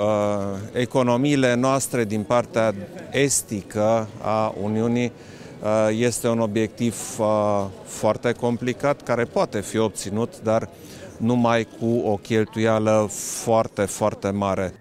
[0.73, 2.73] economiile noastre din partea
[3.11, 5.11] estică a Uniunii
[5.63, 10.69] uh, este un obiectiv uh, foarte complicat care poate fi obținut, dar
[11.17, 13.07] numai cu o cheltuială
[13.43, 14.73] foarte, foarte mare.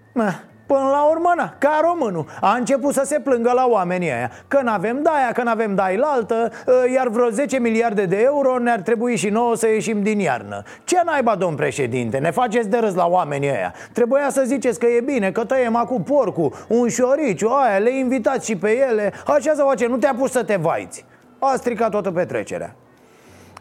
[0.66, 4.30] Până la urmă, na, ca românul A început să se plângă la oamenii aia.
[4.48, 8.58] Că n-avem daia, că n-avem dai la altă ă, Iar vreo 10 miliarde de euro
[8.58, 10.62] Ne-ar trebui și nouă să ieșim din iarnă.
[10.84, 12.18] Ce naiba, domn președinte?
[12.18, 13.74] Ne faceți de râs la oamenii aia?
[13.92, 18.46] Trebuia să ziceți că e bine, că tăiem acum porcul Un șoriciu, aia, le invitați
[18.46, 19.12] și pe ele.
[19.26, 21.04] Așa să face, nu te-a pus să te vaiți.
[21.38, 22.74] A stricat toată petrecerea.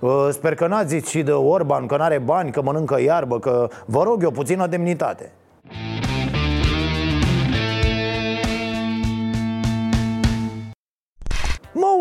[0.01, 3.67] Ă, Sper că n-ați zis și de Orban că n-are bani, că mănâncă iarbă Că
[3.85, 5.31] vă rog eu puțină demnitate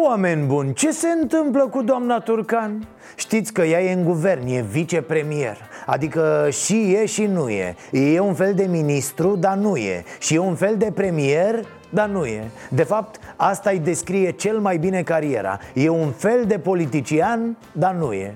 [0.06, 2.86] oameni buni, ce se întâmplă cu doamna Turcan?
[3.14, 7.76] Știți că ea e în guvern, e vicepremier Adică și e și nu e.
[7.90, 10.04] E un fel de ministru, dar nu e.
[10.18, 12.50] Și e un fel de premier, dar nu e.
[12.68, 15.58] De fapt, asta îi descrie cel mai bine cariera.
[15.74, 18.34] E un fel de politician, dar nu e.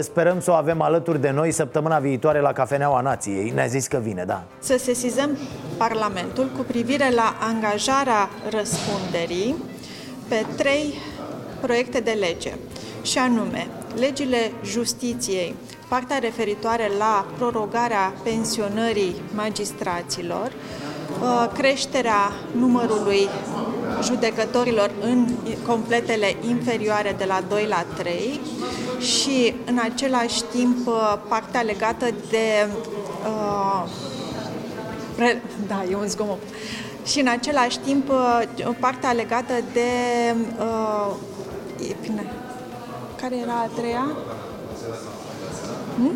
[0.00, 3.50] Sperăm să o avem alături de noi săptămâna viitoare la Cafeneaua Nației.
[3.50, 4.42] Ne-a zis că vine, da.
[4.58, 5.38] Să sesizăm
[5.76, 9.54] Parlamentul cu privire la angajarea răspunderii
[10.30, 10.94] pe trei
[11.60, 12.52] proiecte de lege,
[13.02, 13.66] și anume
[13.98, 15.54] legile justiției,
[15.88, 20.52] partea referitoare la prorogarea pensionării magistraților,
[21.22, 23.28] uh, creșterea numărului
[24.02, 25.26] judecătorilor în
[25.66, 28.40] completele inferioare de la 2 la 3
[29.00, 32.68] și în același timp uh, partea legată de
[33.26, 33.88] uh,
[35.16, 36.38] re, da, e un zgomot.
[37.10, 38.42] Și în același timp uh,
[38.80, 39.90] partea legată de
[40.58, 41.14] uh,
[41.90, 42.32] e, bine,
[43.20, 44.06] care era a treia?
[45.96, 46.12] Hmm?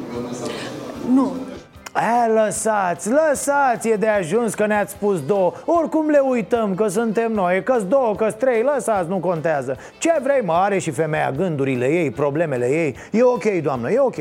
[1.14, 1.32] Nu,
[1.96, 5.52] E, lăsați, lăsați, e de ajuns că ne-ați spus două.
[5.64, 9.76] Oricum le uităm că suntem noi, că două, că trei, lăsați, nu contează.
[9.98, 12.94] Ce vrei, mă, are și femeia gândurile ei, problemele ei.
[13.12, 14.16] E ok, doamnă, e ok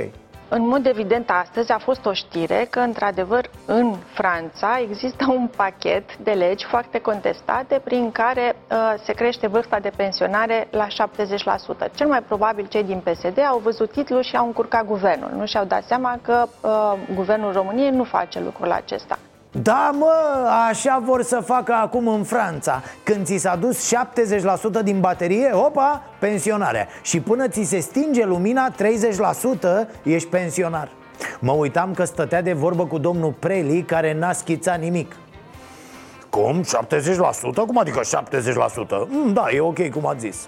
[0.54, 6.18] în mod evident, astăzi a fost o știre că, într-adevăr, în Franța există un pachet
[6.18, 11.96] de legi foarte contestate prin care uh, se crește vârsta de pensionare la 70%.
[11.96, 15.32] Cel mai probabil cei din PSD au văzut titlul și au încurcat guvernul.
[15.38, 19.18] Nu și-au dat seama că uh, guvernul României nu face lucrul acesta.
[19.62, 20.14] Da, mă,
[20.70, 23.94] așa vor să facă acum în Franța Când ți s-a dus
[24.80, 28.76] 70% din baterie, opa, pensionarea Și până ți se stinge lumina 30%
[30.04, 30.90] ești pensionar
[31.40, 35.16] Mă uitam că stătea de vorbă cu domnul Preli care n-a schițat nimic
[36.30, 36.64] Cum?
[36.64, 36.66] 70%?
[37.56, 39.08] Cum adică 70%?
[39.08, 40.48] Mm, da, e ok cum ați zis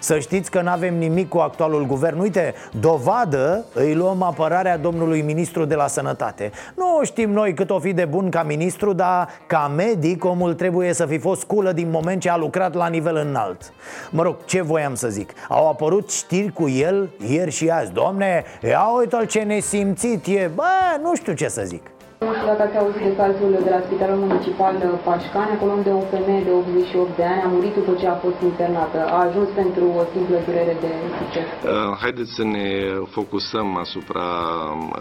[0.00, 2.18] să știți că nu avem nimic cu actualul guvern.
[2.18, 6.50] Uite, dovadă îi luăm apărarea domnului ministru de la sănătate.
[6.74, 10.92] Nu știm noi cât o fi de bun ca ministru Dar ca medic omul trebuie
[10.92, 13.72] să fi fost culă din moment ce a lucrat la nivel înalt.
[14.10, 15.32] Mă rog, ce voiam să zic?
[15.48, 17.92] Au apărut știri cu el ieri și azi.
[17.92, 20.50] Domne, ia uite-l ce nesimțit e.
[20.54, 20.62] Bă,
[21.02, 21.91] nu știu ce să zic
[22.26, 24.74] nu știu dacă ați auzit de cazul de la Spitalul Municipal
[25.06, 28.40] Pașcani, acolo unde o femeie de 88 de ani a murit după ce a fost
[28.50, 28.98] internată.
[29.14, 31.46] A ajuns pentru o simplă durere de succes.
[31.64, 32.68] Uh, haideți să ne
[33.16, 34.26] focusăm asupra,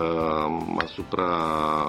[0.05, 0.49] uh,
[0.85, 1.29] asupra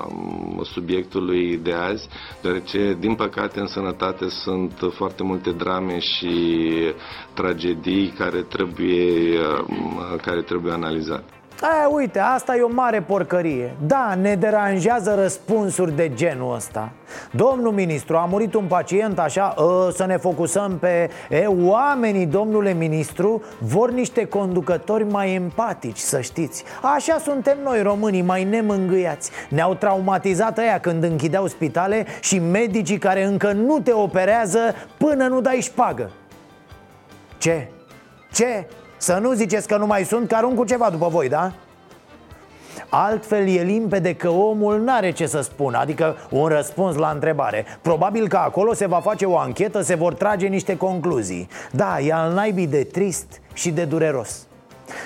[0.08, 2.08] um, subiectului de azi,
[2.42, 6.34] deoarece, din păcate, în sănătate sunt foarte multe drame și
[7.34, 11.32] tragedii care trebuie, uh, care trebuie analizate.
[11.64, 13.76] Aia, uite, asta e o mare porcărie.
[13.86, 16.92] Da, ne deranjează răspunsuri de genul ăsta.
[17.30, 21.10] Domnul ministru, a murit un pacient așa ă, Să ne focusăm pe...
[21.30, 26.64] E, oamenii, domnule ministru, vor niște conducători mai empatici, să știți.
[26.94, 29.30] Așa suntem noi românii, mai nemângâiați.
[29.48, 35.40] Ne-au traumatizat aia când închideau spitale Și medicii care încă nu te operează până nu
[35.40, 36.10] dai șpagă.
[37.38, 37.68] Ce?
[38.32, 38.66] Ce?
[39.02, 41.52] Să nu ziceți că nu mai sunt, că arunc cu ceva după voi, da?
[42.88, 47.64] Altfel e limpede că omul n-are ce să spună Adică un răspuns la întrebare.
[47.80, 51.48] Probabil că acolo se va face o anchetă Se vor trage niște concluzii.
[51.70, 54.46] Da, e al naibii de trist și de dureros.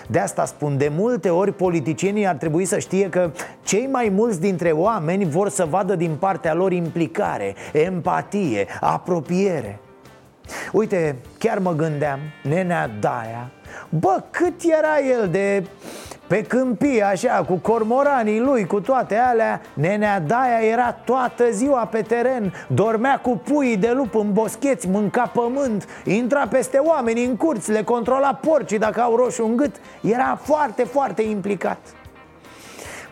[0.07, 3.31] De asta spun, de multe ori politicienii ar trebui să știe că
[3.63, 9.81] cei mai mulți dintre oameni vor să vadă din partea lor implicare, empatie, apropiere
[10.73, 13.51] Uite, chiar mă gândeam, nenea Daia
[13.89, 15.65] Bă, cât era el de
[16.27, 22.03] pe câmpie, așa, cu cormoranii lui, cu toate alea Nenea Daia era toată ziua pe
[22.03, 27.71] teren Dormea cu puii de lup în boscheți, mânca pământ Intra peste oameni în curți,
[27.71, 31.79] le controla porcii dacă au roșu în gât Era foarte, foarte implicat.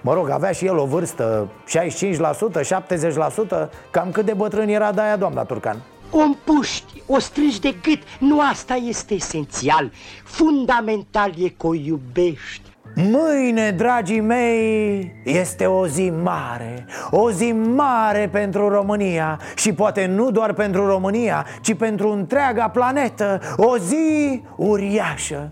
[0.00, 5.16] Mă rog, avea și el o vârstă 65%, 70% Cam cât de bătrân era Daia,
[5.16, 5.76] doamna Turcan
[6.14, 9.90] o împuști, o strângi de gât, nu asta este esențial.
[10.24, 12.72] Fundamental e că o iubești.
[12.94, 16.86] Mâine, dragii mei, este o zi mare.
[17.10, 23.40] O zi mare pentru România Și poate nu doar pentru România Ci pentru întreaga planetă.
[23.56, 25.50] O zi uriașă.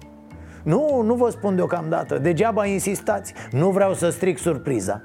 [0.62, 2.18] Nu, nu vă spun deocamdată.
[2.18, 3.32] Degeaba insistați.
[3.50, 5.02] Nu vreau să stric surpriza.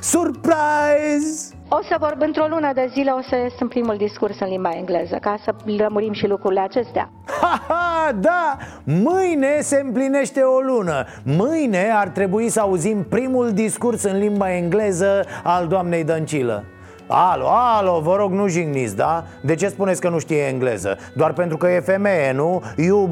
[0.00, 1.61] Surprise!
[1.78, 5.16] O să vorb într-o lună de zile, o să sunt primul discurs în limba engleză,
[5.20, 7.10] ca să lămurim și lucrurile acestea.
[7.40, 8.56] Ha, ha, da!
[8.84, 15.24] Mâine se împlinește o lună Mâine ar trebui să auzim primul discurs în limba engleză
[15.42, 16.64] al doamnei Dăncilă
[17.06, 19.24] Alo, alo, vă rog, nu jigniți, da?
[19.42, 20.98] De ce spuneți că nu știe engleză?
[21.14, 22.62] Doar pentru că e femeie, nu?
[22.76, 23.08] Iu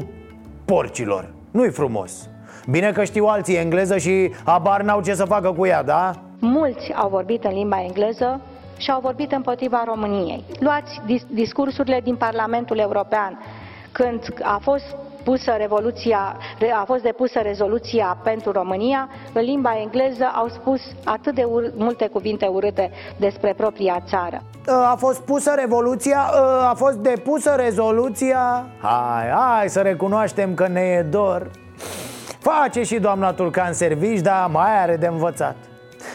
[0.65, 2.29] porcilor Nu-i frumos
[2.69, 6.11] Bine că știu alții engleză și abar n-au ce să facă cu ea, da?
[6.39, 8.41] Mulți au vorbit în limba engleză
[8.77, 10.43] și au vorbit împotriva României.
[10.59, 13.39] Luați dis- discursurile din Parlamentul European
[13.91, 16.37] când a fost pusă revoluția,
[16.81, 22.07] a fost depusă rezoluția pentru România, în limba engleză au spus atât de ur- multe
[22.07, 24.41] cuvinte urâte despre propria țară.
[24.91, 26.19] A fost pusă revoluția,
[26.69, 31.49] a fost depusă rezoluția Hai, hai să recunoaștem că ne e dor
[32.39, 35.55] Face și doamna Turcan servici, dar mai are de învățat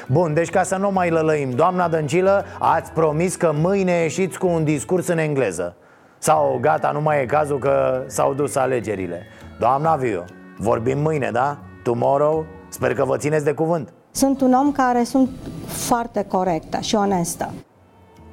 [0.08, 4.46] Bun, deci ca să nu mai lălăim Doamna Dăncilă, ați promis că mâine ieșiți cu
[4.46, 5.76] un discurs în engleză
[6.18, 9.22] Sau gata, nu mai e cazul că s-au dus alegerile
[9.58, 10.24] Doamna Viu,
[10.58, 11.58] Vorbim mâine, da?
[11.82, 15.30] Tomorrow Sper că vă țineți de cuvânt Sunt un om care sunt
[15.66, 17.52] foarte corectă și onestă.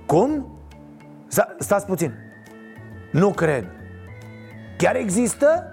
[0.06, 0.48] Cum?
[1.28, 2.13] Sta- stați puțin
[3.12, 3.66] Nu cred
[4.78, 5.72] Chiar există?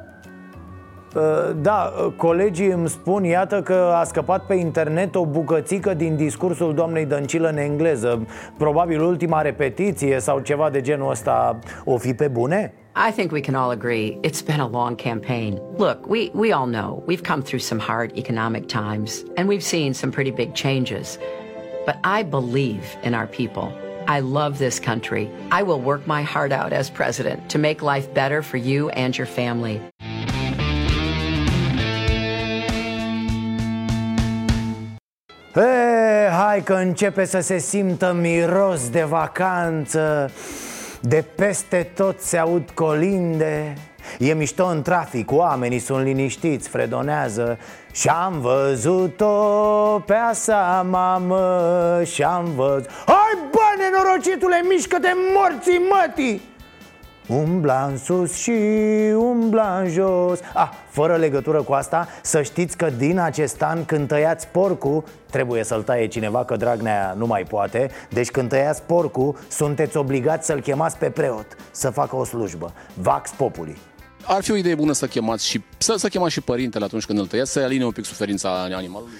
[1.14, 1.22] Uh,
[1.62, 6.74] Da, uh, colegii îmi spun, iată că a scăpat pe internet o bucățică din discursul
[6.74, 8.26] doamnei Dăncilă în engleză
[8.58, 12.74] Probabil ultima repetiție sau ceva de genul ăsta o fi pe bune?
[13.08, 15.60] I think we can all agree it's been a long campaign.
[15.76, 19.92] Look, we, we all know we've come through some hard economic times and we've seen
[19.92, 21.18] some pretty big changes.
[21.86, 23.72] But I believe in our people.
[24.06, 25.30] I love this country.
[25.50, 29.16] I will work my heart out as president to make life better for you and
[29.16, 29.80] your family.
[35.56, 40.30] E, hai că începe să se simtă miros de vacanță.
[41.00, 43.74] De peste tot se aud colinde.
[44.18, 47.58] E mișto în trafic, oamenii sunt liniștiți, fredonează.
[47.92, 49.34] Și-am văzut-o
[50.06, 56.49] pe asa mamă Și-am văzut Hai bă, nenorocitule, mișcă-te morții mătii
[57.30, 58.50] Umbla în sus și
[59.14, 64.08] umbla în jos Ah, fără legătură cu asta Să știți că din acest an când
[64.08, 69.38] tăiați porcul Trebuie să-l taie cineva că Dragnea nu mai poate Deci când tăiați porcul
[69.48, 73.78] Sunteți obligați să-l chemați pe preot Să facă o slujbă Vax Populi
[74.24, 77.18] Ar fi o idee bună să chemați și să, să chemați și părintele atunci când
[77.18, 79.12] îl tăiați, să aline un pic suferința animalului.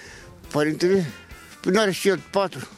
[0.53, 1.05] Părintele?
[1.61, 2.69] Păi n-are și el patru.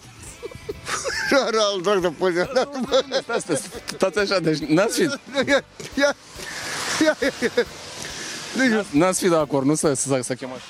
[1.46, 2.48] Are alt drag de poziție.
[3.22, 3.62] Stați,
[3.96, 6.16] stați așa, deci n-ați fi, Ia, ia,
[7.00, 7.50] ia, ia, ia.
[8.56, 10.62] Deci, n-ați fi de acord, nu să, să, să chemați.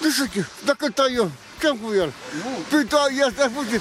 [0.00, 2.12] nu știu ce, dacă îl tai eu, ce-am cu el?
[2.70, 3.80] Păi tu, ia stai puțin.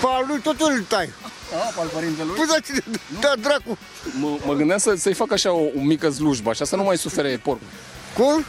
[0.00, 1.10] Pe al lui tot îl tai.
[1.54, 2.34] A, al părintelui?
[2.34, 2.82] Păi da, cine,
[3.20, 3.78] da, dracu.
[4.20, 6.98] Mă, mă gândeam să, să-i fac așa o, o mică slujbă, așa să nu mai
[6.98, 7.66] sufere porcul.
[8.16, 8.44] Cum?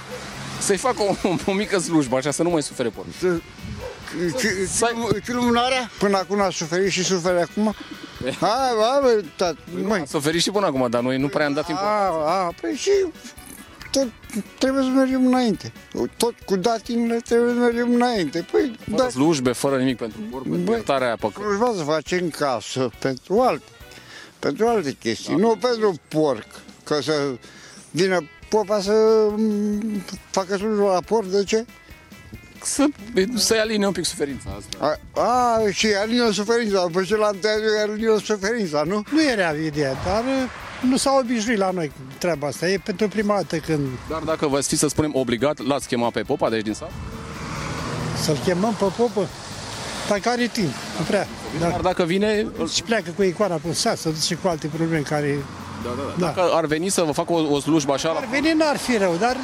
[0.60, 1.15] Să-i fac o,
[1.46, 3.41] o mică slujbă, așa să nu mai sufere porcul.
[4.67, 4.91] Să...
[5.26, 5.89] Ce lumânarea?
[5.99, 7.76] Până acum a suferit și suferă acum?
[8.21, 9.99] Hai, hai, bă, tat, măi.
[9.99, 11.78] A suferit și până acum, dar noi nu prea am dat timp.
[11.78, 12.91] A, a, păi și
[13.91, 14.08] tot
[14.58, 15.71] trebuie să mergem înainte.
[16.17, 18.45] Tot cu datinile trebuie să mergem înainte.
[18.52, 21.56] Păi, Fără slujbe, fără nimic pentru porc, pentru iertarea păcătului.
[21.58, 23.63] Slujba să facem casă pentru alte,
[24.39, 26.47] pentru alte chestii, nu pentru porc.
[26.84, 27.36] Că să
[27.91, 31.65] vină popa să mm, facă slujba la porc, de ce?
[32.63, 32.86] Să,
[33.36, 34.99] să-i aline un pic suferința asta.
[35.13, 39.04] A, a și alină suferința, după ce l-am tăiat eu, alină suferința, nu?
[39.12, 42.69] Nu era ideea, dar uh, nu s-au obișnuit la noi treaba asta.
[42.69, 46.21] E pentru prima dată când Dar dacă vă fi să spunem obligat, l-ați chemat pe
[46.21, 46.91] popa de aici din sat?
[48.23, 49.28] să-l chemăm pe popă,
[50.10, 51.28] dar care timp, nu prea.
[51.60, 52.47] Dar dacă vine...
[52.73, 55.38] Și pleacă cu icoana pe sat, să duce cu alte probleme care...
[55.84, 56.26] Da, da, da.
[56.26, 58.10] Dacă ar veni să vă facă o, o slujbă așa...
[58.10, 59.38] Ar veni, n-ar fi rău, dar...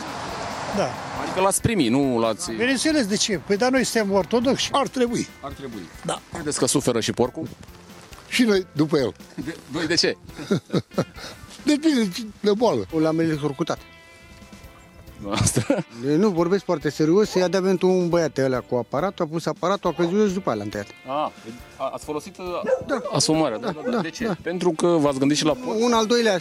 [0.75, 0.89] Da.
[1.23, 2.51] Adică l-ați primi, nu l-ați...
[2.51, 3.39] Bineînțeles, de ce?
[3.47, 4.69] Păi dar noi suntem ortodoxi.
[4.71, 5.27] Ar trebui.
[5.41, 5.81] Ar trebui.
[6.05, 6.21] Da.
[6.33, 7.47] Credeți că suferă și porcul?
[8.27, 9.13] Și noi după el.
[9.45, 10.17] De, voi de ce?
[11.63, 12.85] Depinde de boală.
[12.99, 13.77] L-am electrocutat.
[15.31, 15.83] Asta.
[16.17, 19.89] Nu, vorbesc foarte serios, i-a dat ventul un băiat ăla cu aparatul, a pus aparatul,
[19.89, 20.87] a căzut și după aia l-am tăiat.
[21.07, 21.31] A,
[21.77, 22.35] a- ați folosit
[22.87, 23.01] da.
[23.13, 23.57] asumarea.
[23.57, 24.01] Da, da, da.
[24.01, 24.35] De ce?
[24.41, 25.79] Pentru că v-ați gândit și la porc?
[25.79, 26.39] Un al doilea,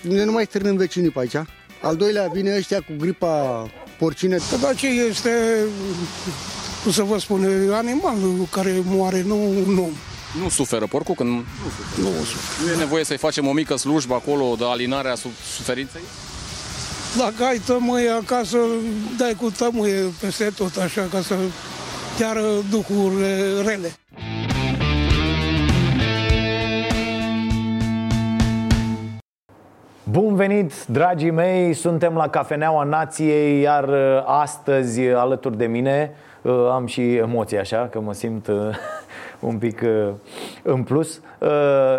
[0.00, 1.36] ne nu mai strânem vecinii pe aici.
[1.82, 4.36] Al doilea vine ăștia cu gripa porcină.
[4.60, 5.30] Dar ce este,
[6.82, 9.90] cum să vă spun, animalul care moare, nu un om.
[10.42, 11.28] Nu suferă porcul când...
[11.28, 11.44] Nu
[11.96, 12.08] Nu,
[12.64, 16.00] Nu e nevoie să-i facem o mică slujbă acolo de alinare a su- suferinței?
[17.18, 18.58] Dacă ai tămâie acasă,
[19.18, 21.34] dai cu tămâie peste tot, așa, ca să
[22.18, 23.96] chiară duhurile rele.
[30.12, 31.72] Bun venit, dragii mei!
[31.72, 37.58] Suntem la Cafeneaua Nației, iar uh, astăzi, uh, alături de mine, uh, am și emoții
[37.58, 38.56] așa, că mă simt uh,
[39.48, 40.08] un pic uh,
[40.62, 41.48] în plus, uh,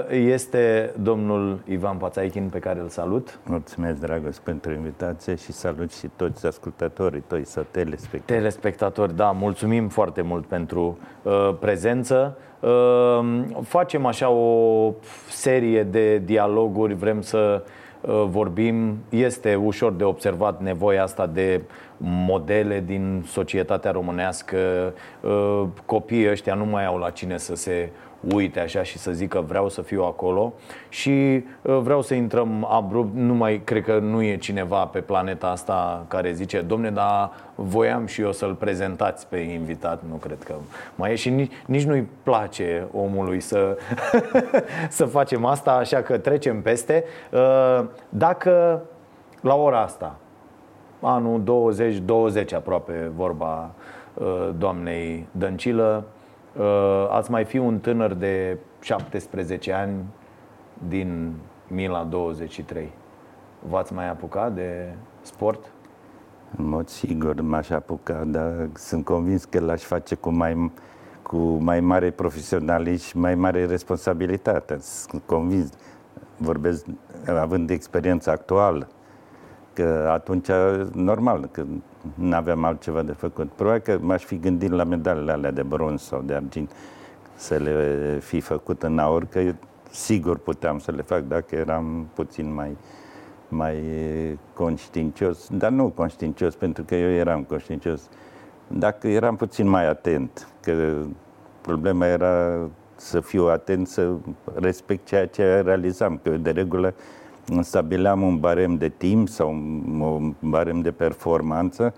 [0.10, 3.40] este domnul Ivan Pațaichin, pe care îl salut.
[3.46, 8.40] Mulțumesc, Dragos, pentru invitație și salut și toți ascultătorii tăi sau telespectatori.
[8.40, 12.38] Telespectatori, da, mulțumim foarte mult pentru uh, prezență.
[12.60, 14.94] Uh, facem așa o
[15.30, 18.98] serie de dialoguri, vrem să uh, vorbim.
[19.10, 21.62] Este ușor de observat nevoia asta de
[21.98, 24.58] modele din societatea românească.
[25.22, 27.90] Uh, copiii ăștia nu mai au la cine să se
[28.34, 30.54] uite așa și să zică vreau să fiu acolo
[30.90, 35.48] și uh, vreau să intrăm abrupt, nu mai cred că nu e cineva pe planeta
[35.48, 40.54] asta care zice, domne, dar voiam și eu să-l prezentați pe invitat, nu cred că
[40.96, 43.78] mai e și nici, nici nu-i place omului să,
[44.90, 47.04] să facem asta, așa că trecem peste.
[47.32, 48.82] Uh, Dacă
[49.42, 50.16] la ora asta
[51.04, 53.72] anul 2020 aproape vorba
[54.14, 56.04] uh, doamnei Dăncilă.
[56.58, 60.04] Uh, ați mai fi un tânăr de 17 ani
[60.88, 61.34] din
[61.68, 62.92] Mila 23.
[63.70, 65.72] V-ați mai apucat de sport?
[66.58, 70.72] În mod sigur m-aș apuca, dar sunt convins că l-aș face cu mai,
[71.22, 74.78] cu mai mare profesionalism și mai mare responsabilitate.
[74.80, 75.70] Sunt convins,
[76.38, 76.86] vorbesc
[77.40, 78.88] având experiența actuală,
[79.74, 80.48] că atunci,
[80.94, 81.64] normal, că
[82.14, 83.52] nu aveam altceva de făcut.
[83.52, 86.72] Probabil că m-aș fi gândit la medalele alea de bronz sau de argint
[87.36, 89.42] să le fi făcut în aur, că
[89.92, 92.78] sigur puteam să le fac dacă eram puțin mai,
[93.48, 93.78] mai
[94.54, 98.10] conștiincios, dar nu conștiincios, pentru că eu eram conștiincios.
[98.68, 100.96] Dacă eram puțin mai atent, că
[101.62, 104.12] problema era să fiu atent, să
[104.54, 106.94] respect ceea ce realizam, că eu de regulă
[107.62, 111.94] stabileam un barem de timp sau un barem de performanță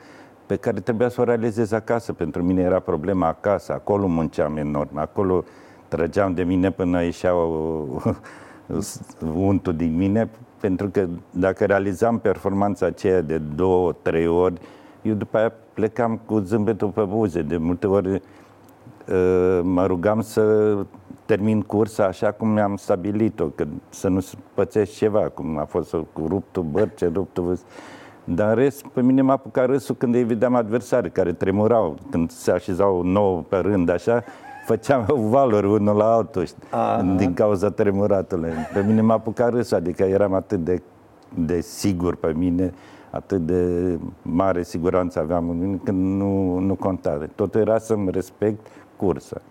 [0.45, 2.13] pe care trebuia să o realizez acasă.
[2.13, 5.43] Pentru mine era problema acasă, acolo munceam enorm, acolo
[5.87, 8.15] trăgeam de mine până ieșeau
[9.35, 10.29] untul din mine,
[10.59, 14.59] pentru că dacă realizam performanța aceea de două, trei ori,
[15.01, 17.41] eu după aia plecam cu zâmbetul pe buze.
[17.41, 20.75] De multe ori uh, mă rugam să
[21.25, 24.19] termin cursa așa cum mi-am stabilit-o, că să nu
[24.53, 27.57] pățesc ceva, cum a fost cu ruptul bărce, ruptul...
[28.27, 32.31] Dar în rest, pe mine m-a apucat râsul când îi vedeam adversari care tremurau, când
[32.31, 34.23] se așezau nouă pe rând, așa,
[34.65, 37.01] făceam valori unul la altul Aha.
[37.17, 38.51] din cauza tremuratului.
[38.73, 40.81] Pe mine m-a apucat râsul, adică eram atât de,
[41.33, 42.73] de sigur pe mine,
[43.09, 47.27] atât de mare siguranță aveam în mine, că nu, nu conta.
[47.35, 48.67] Totul era să-mi respect
[48.97, 49.41] cursa.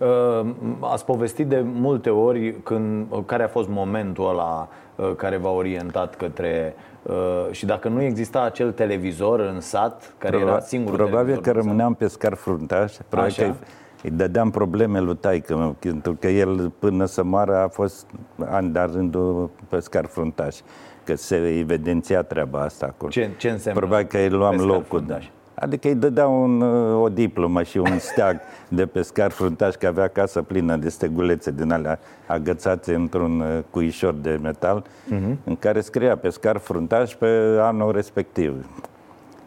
[0.00, 5.50] Uh, ați povestit de multe ori când, care a fost momentul ăla uh, care v-a
[5.50, 10.96] orientat către uh, și dacă nu exista acel televizor în sat, care Probabil, era singurul
[10.96, 13.50] Probabil că rămâneam pe scar fruntaș, probabil Așa?
[13.50, 13.54] că
[14.02, 18.06] îi dădeam probleme lui taică pentru că el până să moară a fost
[18.50, 20.56] ani de rândul pe scar fruntaș,
[21.04, 23.10] că se evidenția treaba asta acolo.
[23.10, 24.84] Ce, ce înseamnă Probabil că îi luam locul.
[24.84, 25.24] Fruntaș?
[25.24, 25.30] Da.
[25.60, 26.62] Adică îi dădea un,
[27.02, 31.72] o diplomă și un steag de pescar fruntaș, că avea casă plină de stegulețe din
[31.72, 35.36] alea agățate într-un uh, cuișor de metal, uh-huh.
[35.44, 38.66] în care scria pescar fruntaș pe anul respectiv.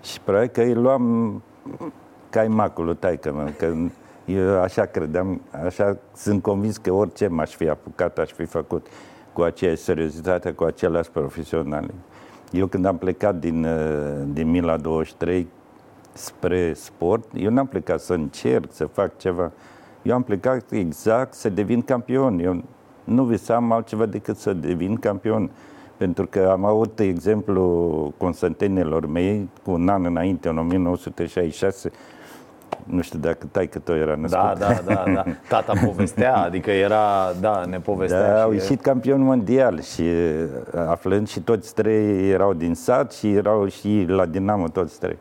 [0.04, 1.42] Și probabil că îi luam
[2.30, 3.74] caimacul lui taică mă, că
[4.26, 8.88] eu așa credeam, așa sunt convins că orice m-aș fi apucat, aș fi făcut
[9.34, 11.90] cu aceeași seriozitate, cu același profesional.
[12.52, 15.48] Eu când am plecat din, uh, din Mila 23,
[16.14, 19.52] spre sport, eu n-am plecat să încerc, să fac ceva.
[20.02, 22.40] Eu am plecat exact să devin campion.
[22.40, 22.64] Eu
[23.04, 25.50] nu visam altceva decât să devin campion.
[25.98, 31.92] Pentru că am avut exemplu Constantinilor mei cu un an înainte, în 1966,
[32.84, 34.42] nu știu dacă tai că tot era născut.
[34.42, 35.24] Da, da, da, da.
[35.50, 38.34] Tata povestea, adică era, da, ne povestea.
[38.34, 40.04] Da, au ieșit campion mondial și
[40.88, 45.18] aflând și toți trei erau din sat și erau și la Dinamo toți trei.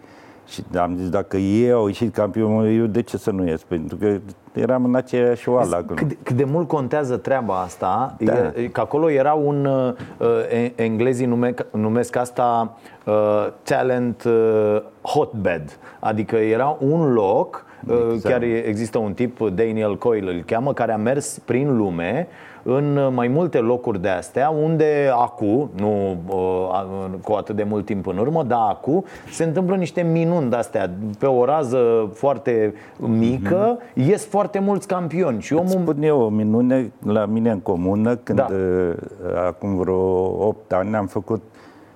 [0.52, 3.62] Și am zis, dacă ei au ieșit campion, eu de ce să nu ies?
[3.62, 4.18] Pentru că
[4.52, 5.94] eram în aceeași oală acolo.
[5.94, 8.52] Cât, cât de mult contează treaba asta, da.
[8.54, 13.14] e, că acolo era un, uh, englezii nume, numesc asta uh,
[13.62, 18.34] talent uh, hotbed, adică era un loc, uh, exact.
[18.34, 22.28] chiar există un tip, Daniel Coyle îl cheamă, care a mers prin lume
[22.62, 28.06] în mai multe locuri de astea unde acu, nu uh, cu atât de mult timp
[28.06, 33.78] în urmă, dar acu se întâmplă niște minuni de astea pe o rază foarte mică,
[33.78, 34.06] mm-hmm.
[34.06, 35.64] ies foarte mulți campioni și omul...
[35.66, 38.46] Îți spun eu o minune la mine în comună când da.
[38.50, 38.94] Uh,
[39.46, 39.96] acum vreo
[40.46, 41.42] 8 ani am făcut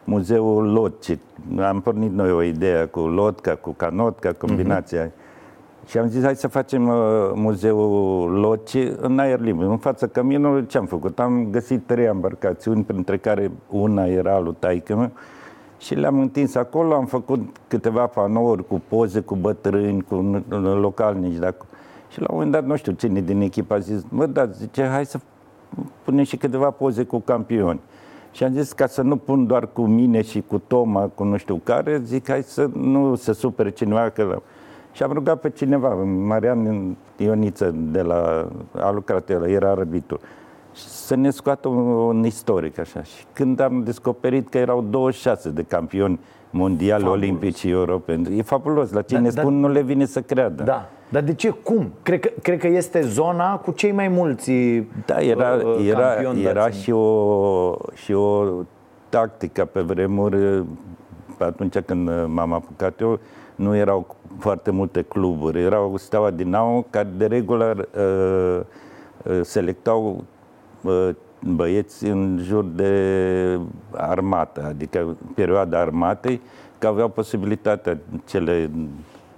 [0.05, 1.19] muzeul Lotci.
[1.61, 5.25] Am pornit noi o idee cu lotca, cu canotca, combinația mm-hmm
[5.87, 6.95] și am zis, hai să facem uh,
[7.35, 10.67] muzeul Loci în aer liber, în fața căminului.
[10.67, 11.19] Ce am făcut?
[11.19, 15.11] Am găsit trei embarcațiuni, printre care una era lui taică
[15.79, 20.45] și le-am întins acolo, am făcut câteva panouri cu poze, cu bătrâni, cu
[20.81, 21.37] localnici.
[21.37, 21.67] Dacă...
[22.09, 24.85] Și la un moment dat, nu știu cine din echipă a zis, mă, da, zice,
[24.85, 25.19] hai să
[26.05, 27.81] punem și câteva poze cu campioni.
[28.33, 31.37] Și am zis, ca să nu pun doar cu mine și cu Toma, cu nu
[31.37, 34.43] știu care, zic, hai să nu se supere cineva că
[34.97, 40.21] și am rugat pe cineva, Marian Ioniță, de la, a lucrat el, era arbitru,
[40.73, 43.03] să ne scoată un, un istoric așa.
[43.03, 46.21] Și când am descoperit că erau 26 de campioni
[46.51, 47.23] mondiali, fabulos.
[47.23, 48.93] olimpici și europeni, e fabulos.
[48.93, 50.63] La cine da, spun da, nu le vine să creadă.
[50.63, 50.89] Da.
[51.09, 51.51] Dar de ce?
[51.51, 51.93] Cum?
[52.03, 54.53] Cred că, cred că este zona cu cei mai mulți
[55.07, 58.45] Da, era, uh, era, era și, o, și o
[59.09, 60.65] tactică pe vremuri
[61.39, 63.19] pe atunci când uh, m-am apucat eu,
[63.57, 65.63] nu erau foarte multe cluburi.
[65.63, 68.61] Erau Steaua Dinamo, care de regulă uh,
[69.33, 70.25] uh, selectau
[70.83, 71.09] uh,
[71.41, 73.59] băieți în jur de
[73.91, 76.41] armată, adică perioada armatei,
[76.79, 78.71] că aveau posibilitatea cele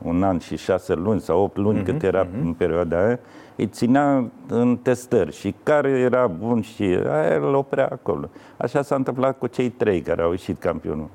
[0.03, 2.43] un an și șase luni sau opt luni, uh-huh, cât era uh-huh.
[2.43, 3.19] în perioada aia,
[3.57, 8.29] îi ținea în testări și care era bun și aia îl oprea acolo.
[8.57, 11.09] Așa s-a întâmplat cu cei trei care au ieșit campionul.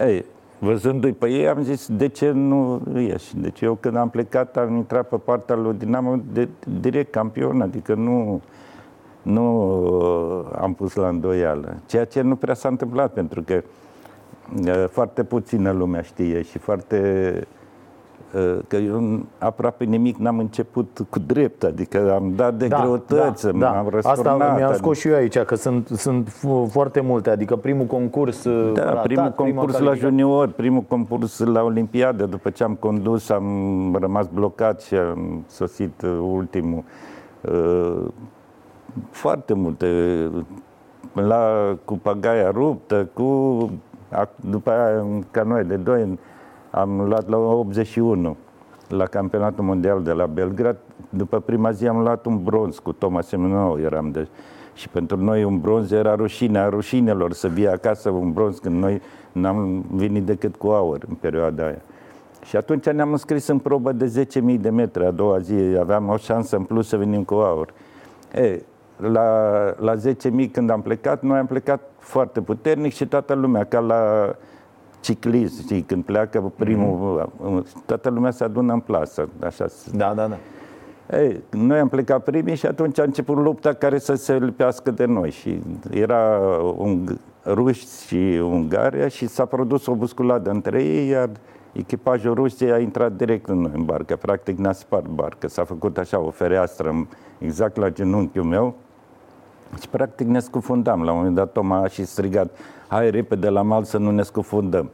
[0.00, 0.24] Ei,
[0.62, 3.36] văzându-i pe ei, am zis, de ce nu ieși?
[3.36, 6.48] Deci eu când am plecat, am intrat pe partea lui Dinamo de,
[6.80, 8.40] direct campion, adică nu,
[9.22, 9.42] nu
[10.58, 11.76] am pus la îndoială.
[11.86, 13.62] Ceea ce nu prea s-a întâmplat, pentru că
[14.66, 16.98] uh, foarte puțină lumea știe și foarte
[17.36, 17.61] Uh,
[18.68, 23.58] că eu aproape nimic n-am început cu drept, adică am dat de da, greutăți, da,
[23.58, 23.78] da.
[23.78, 24.18] am răsturnat.
[24.18, 24.72] Asta mi-am adică...
[24.72, 26.28] scos și eu aici, că sunt, sunt
[26.68, 31.62] foarte multe, adică primul concurs uh, Da, ratat, primul concurs la junior, primul concurs la
[31.62, 36.82] Olimpiadă, după ce am condus, am rămas blocat și am sosit uh, ultimul.
[39.10, 39.86] Foarte multe.
[41.12, 43.70] La cu pagaia ruptă, cu
[44.36, 46.18] după aia ca noi de doi
[46.72, 48.36] am luat la 81
[48.88, 50.76] la campionatul mondial de la Belgrad.
[51.08, 54.28] După prima zi am luat un bronz cu Thomas Semenou, eram de...
[54.74, 59.00] Și pentru noi un bronz era rușinea rușinelor să vii acasă un bronz când noi
[59.32, 61.82] n-am venit decât cu aur în perioada aia.
[62.44, 65.04] Și atunci ne-am înscris în probă de 10.000 de metri.
[65.04, 67.72] A doua zi aveam o șansă în plus să venim cu aur.
[68.34, 68.62] E,
[68.96, 69.28] la,
[69.78, 74.34] la 10.000 când am plecat, noi am plecat foarte puternic și toată lumea, ca la
[75.02, 77.84] ciclist, știi, când pleacă primul, mm-hmm.
[77.86, 79.66] toată lumea se adună în plasă, așa.
[79.92, 80.36] Da, da, da.
[81.18, 85.04] Ei, noi am plecat primii și atunci a început lupta care să se lipească de
[85.04, 86.38] noi și era
[86.76, 91.30] un ruși și Ungaria și s-a produs o busculadă între ei, iar
[91.72, 96.20] echipajul Rusiei a intrat direct în, în barcă, practic ne-a spart barcă, s-a făcut așa
[96.20, 97.06] o fereastră
[97.38, 98.74] exact la genunchiul meu
[99.80, 101.02] și practic ne scufundam.
[101.02, 102.50] La un moment dat Toma a și strigat,
[102.92, 104.90] hai repede la mal să nu ne scufundăm.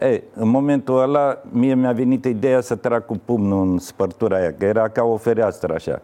[0.00, 4.52] Ei, în momentul ăla, mie mi-a venit ideea să trag cu pumnul în spărtura aia,
[4.52, 6.00] că era ca o fereastră așa.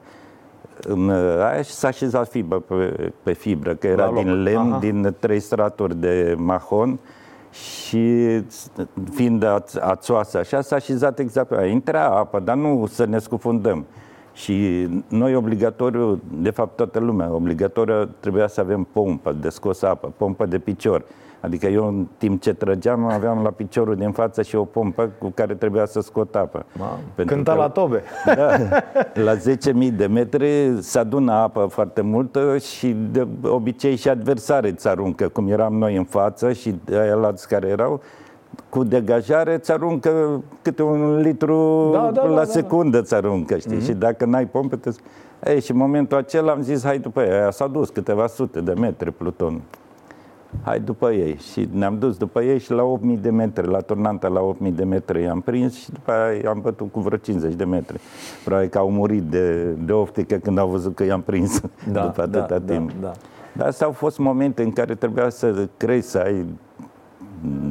[0.82, 4.78] În aia și s-a așezat fibră pe, pe fibră, că era din lemn, Aha.
[4.78, 6.98] din trei straturi de mahon
[7.50, 8.40] și
[9.10, 9.44] fiind
[9.80, 11.70] ațoasă așa, s-a așezat exact pe aia.
[11.70, 13.86] Intra apă, dar nu să ne scufundăm.
[14.32, 20.12] Și noi obligatoriu, de fapt toată lumea, obligatoriu trebuia să avem pompă de scos apă,
[20.16, 21.04] pompă de picior.
[21.42, 25.32] Adică eu în timp ce trăgeam aveam la piciorul din față și o pompă cu
[25.34, 26.64] care trebuia să scot apă.
[27.26, 28.02] Cânta că, la tobe.
[28.36, 28.56] Da,
[29.14, 34.88] la 10.000 de metri se adună apă foarte multă și de obicei și adversare îți
[34.88, 38.00] aruncă, cum eram noi în față și aia care erau,
[38.68, 43.76] cu degajare îți aruncă câte un litru da, da, la da, secundă îți aruncă, știi?
[43.76, 43.84] Mm-hmm.
[43.84, 44.90] Și dacă n-ai pompă, te...
[45.44, 48.72] Ei, și în momentul acela am zis, hai după ea, s-a dus câteva sute de
[48.72, 49.62] metri Pluton.
[50.62, 51.36] Hai după ei.
[51.36, 54.84] Și ne-am dus după ei și la 8000 de metri, la turnanta la 8000 de
[54.84, 58.00] metri i-am prins și după aia i-am bătut cu vreo 50 de metri.
[58.44, 61.60] Probabil că au murit de, de oftică când au văzut că i-am prins
[61.92, 62.90] da, după atâta da, timp.
[62.90, 63.12] Da, da.
[63.56, 66.46] Dar astea au fost momente în care trebuia să crezi, să ai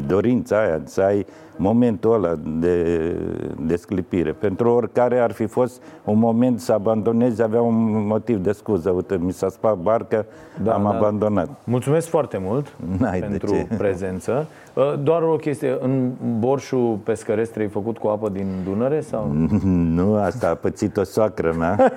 [0.07, 1.25] dorința aia, să ai
[1.61, 3.15] momentul ăla de,
[3.59, 4.31] de sclipire.
[4.31, 8.89] Pentru oricare ar fi fost un moment să abandonezi, avea un motiv de scuză.
[8.89, 10.25] Uite, mi s-a spart barca,
[10.63, 10.89] da, am da.
[10.89, 11.49] abandonat.
[11.63, 14.47] Mulțumesc foarte mult N-ai pentru prezență.
[14.73, 19.01] Uh, doar o chestie, în borșul pescăresc ai făcut cu apă din Dunăre?
[19.01, 19.31] sau?
[20.01, 21.93] Nu, asta a pățit o soacră mea.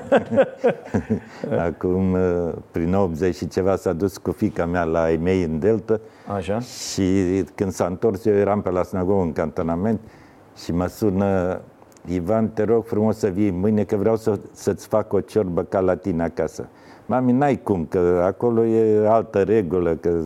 [1.68, 5.58] Acum, uh, prin 80 și ceva, s-a dus cu fica mea la ei mei în
[5.58, 6.00] Delta.
[6.34, 6.58] Așa.
[6.60, 7.04] Și
[7.54, 10.00] când s-a întors, eu eram pe la sinagogă în cantonament
[10.57, 11.61] și mă sună
[12.07, 15.80] Ivan, te rog frumos să vii mâine că vreau să, să-ți fac o ciorbă ca
[15.80, 16.68] la tine acasă.
[17.07, 20.20] Mami, n-ai cum, că acolo e altă regulă, că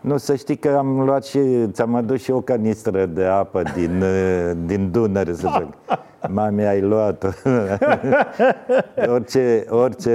[0.00, 1.40] nu, să știi că am luat și,
[1.70, 4.04] ți-am adus și o canistră de apă din,
[4.66, 5.98] din Dunăre, să zic.
[6.28, 7.24] Mami, ai luat
[9.14, 10.12] orice, orice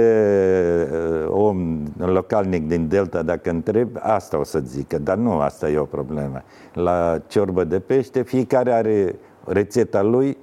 [0.92, 5.78] uh, om localnic din Delta, dacă întreb, asta o să zică, dar nu asta e
[5.78, 6.42] o problemă.
[6.72, 10.36] La ciorbă de pește, fiecare are rețeta lui,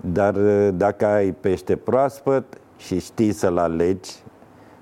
[0.00, 2.44] dar uh, dacă ai pește proaspăt
[2.76, 4.12] și știi să-l alegi,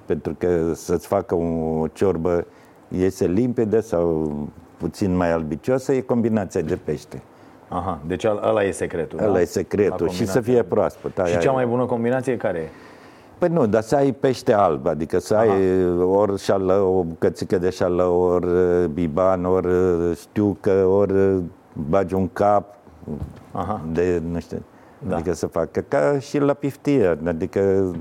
[0.06, 2.46] pentru că să-ți facă o ciorbă
[2.88, 4.32] iese limpede sau
[4.76, 7.22] puțin mai albicioasă, e combinația de pește.
[7.72, 9.18] Aha, deci ăla e secretul.
[9.22, 9.40] Ăla da?
[9.40, 11.18] e secretul și să fie proaspăt.
[11.18, 12.68] Aia și cea mai bună combinație care e?
[13.38, 15.42] Păi nu, dar să ai pește alb, adică să Aha.
[15.42, 18.46] ai ori șală, o bucățică de șală, ori
[18.92, 19.68] biban, ori
[20.20, 21.42] știucă, ori
[21.88, 22.74] bagi un cap
[23.52, 23.80] Aha.
[23.92, 24.62] de, nu știu,
[24.98, 25.14] Da.
[25.14, 27.92] adică să facă ca și la piftie, adică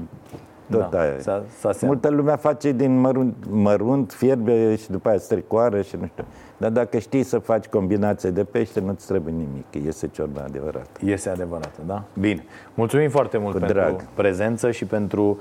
[0.72, 1.14] tot Da, aia.
[1.20, 1.94] s-a- s-a seama.
[1.94, 6.24] Multă lumea face din mărunt, mărunt, fierbe și după aia stricoare și nu știu.
[6.58, 10.88] Dar dacă știi să faci combinație de pește, nu-ți trebuie nimic, iese ciorba adevărat.
[11.04, 12.04] Iese adevărată, da?
[12.20, 12.44] Bine.
[12.74, 14.04] Mulțumim foarte mult Cu pentru drag.
[14.14, 15.40] prezență și pentru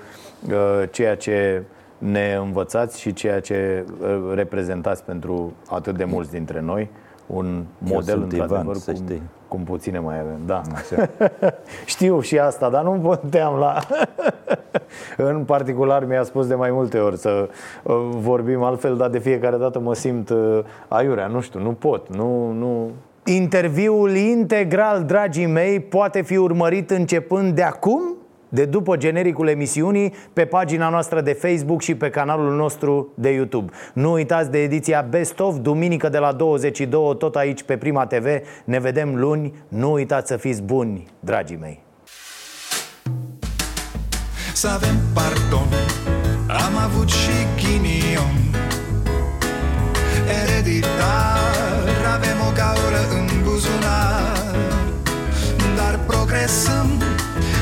[0.49, 1.63] uh, ceea ce
[1.99, 6.91] ne învățați și ceea ce uh, reprezentați pentru atât de mulți dintre noi.
[7.33, 9.23] Un model, sunt într-adevăr, Ivan, să cum, știi.
[9.49, 10.39] cum puține mai avem.
[10.47, 10.63] Da.
[11.85, 13.79] Știu și asta, dar nu puteam la...
[15.31, 17.49] în particular mi-a spus de mai multe ori să
[17.83, 20.59] uh, vorbim altfel, dar de fiecare dată mă simt uh,
[20.89, 21.27] aiurea.
[21.27, 22.53] Nu știu, nu pot, nu...
[22.53, 22.91] nu...
[23.25, 28.17] Interviul integral, dragii mei, poate fi urmărit începând de acum,
[28.51, 33.73] de după genericul emisiunii, pe pagina noastră de Facebook și pe canalul nostru de YouTube.
[33.95, 38.27] Nu uitați de ediția Best of, duminică de la 22, tot aici pe Prima TV.
[38.65, 39.55] Ne vedem luni.
[39.69, 41.83] Nu uitați să fiți buni, dragii mei.
[44.53, 45.69] Să avem pardon
[46.47, 48.37] Am avut și ghinion
[50.43, 54.55] Ereditar Avem o gaură în buzunar
[55.77, 57.10] Dar progresăm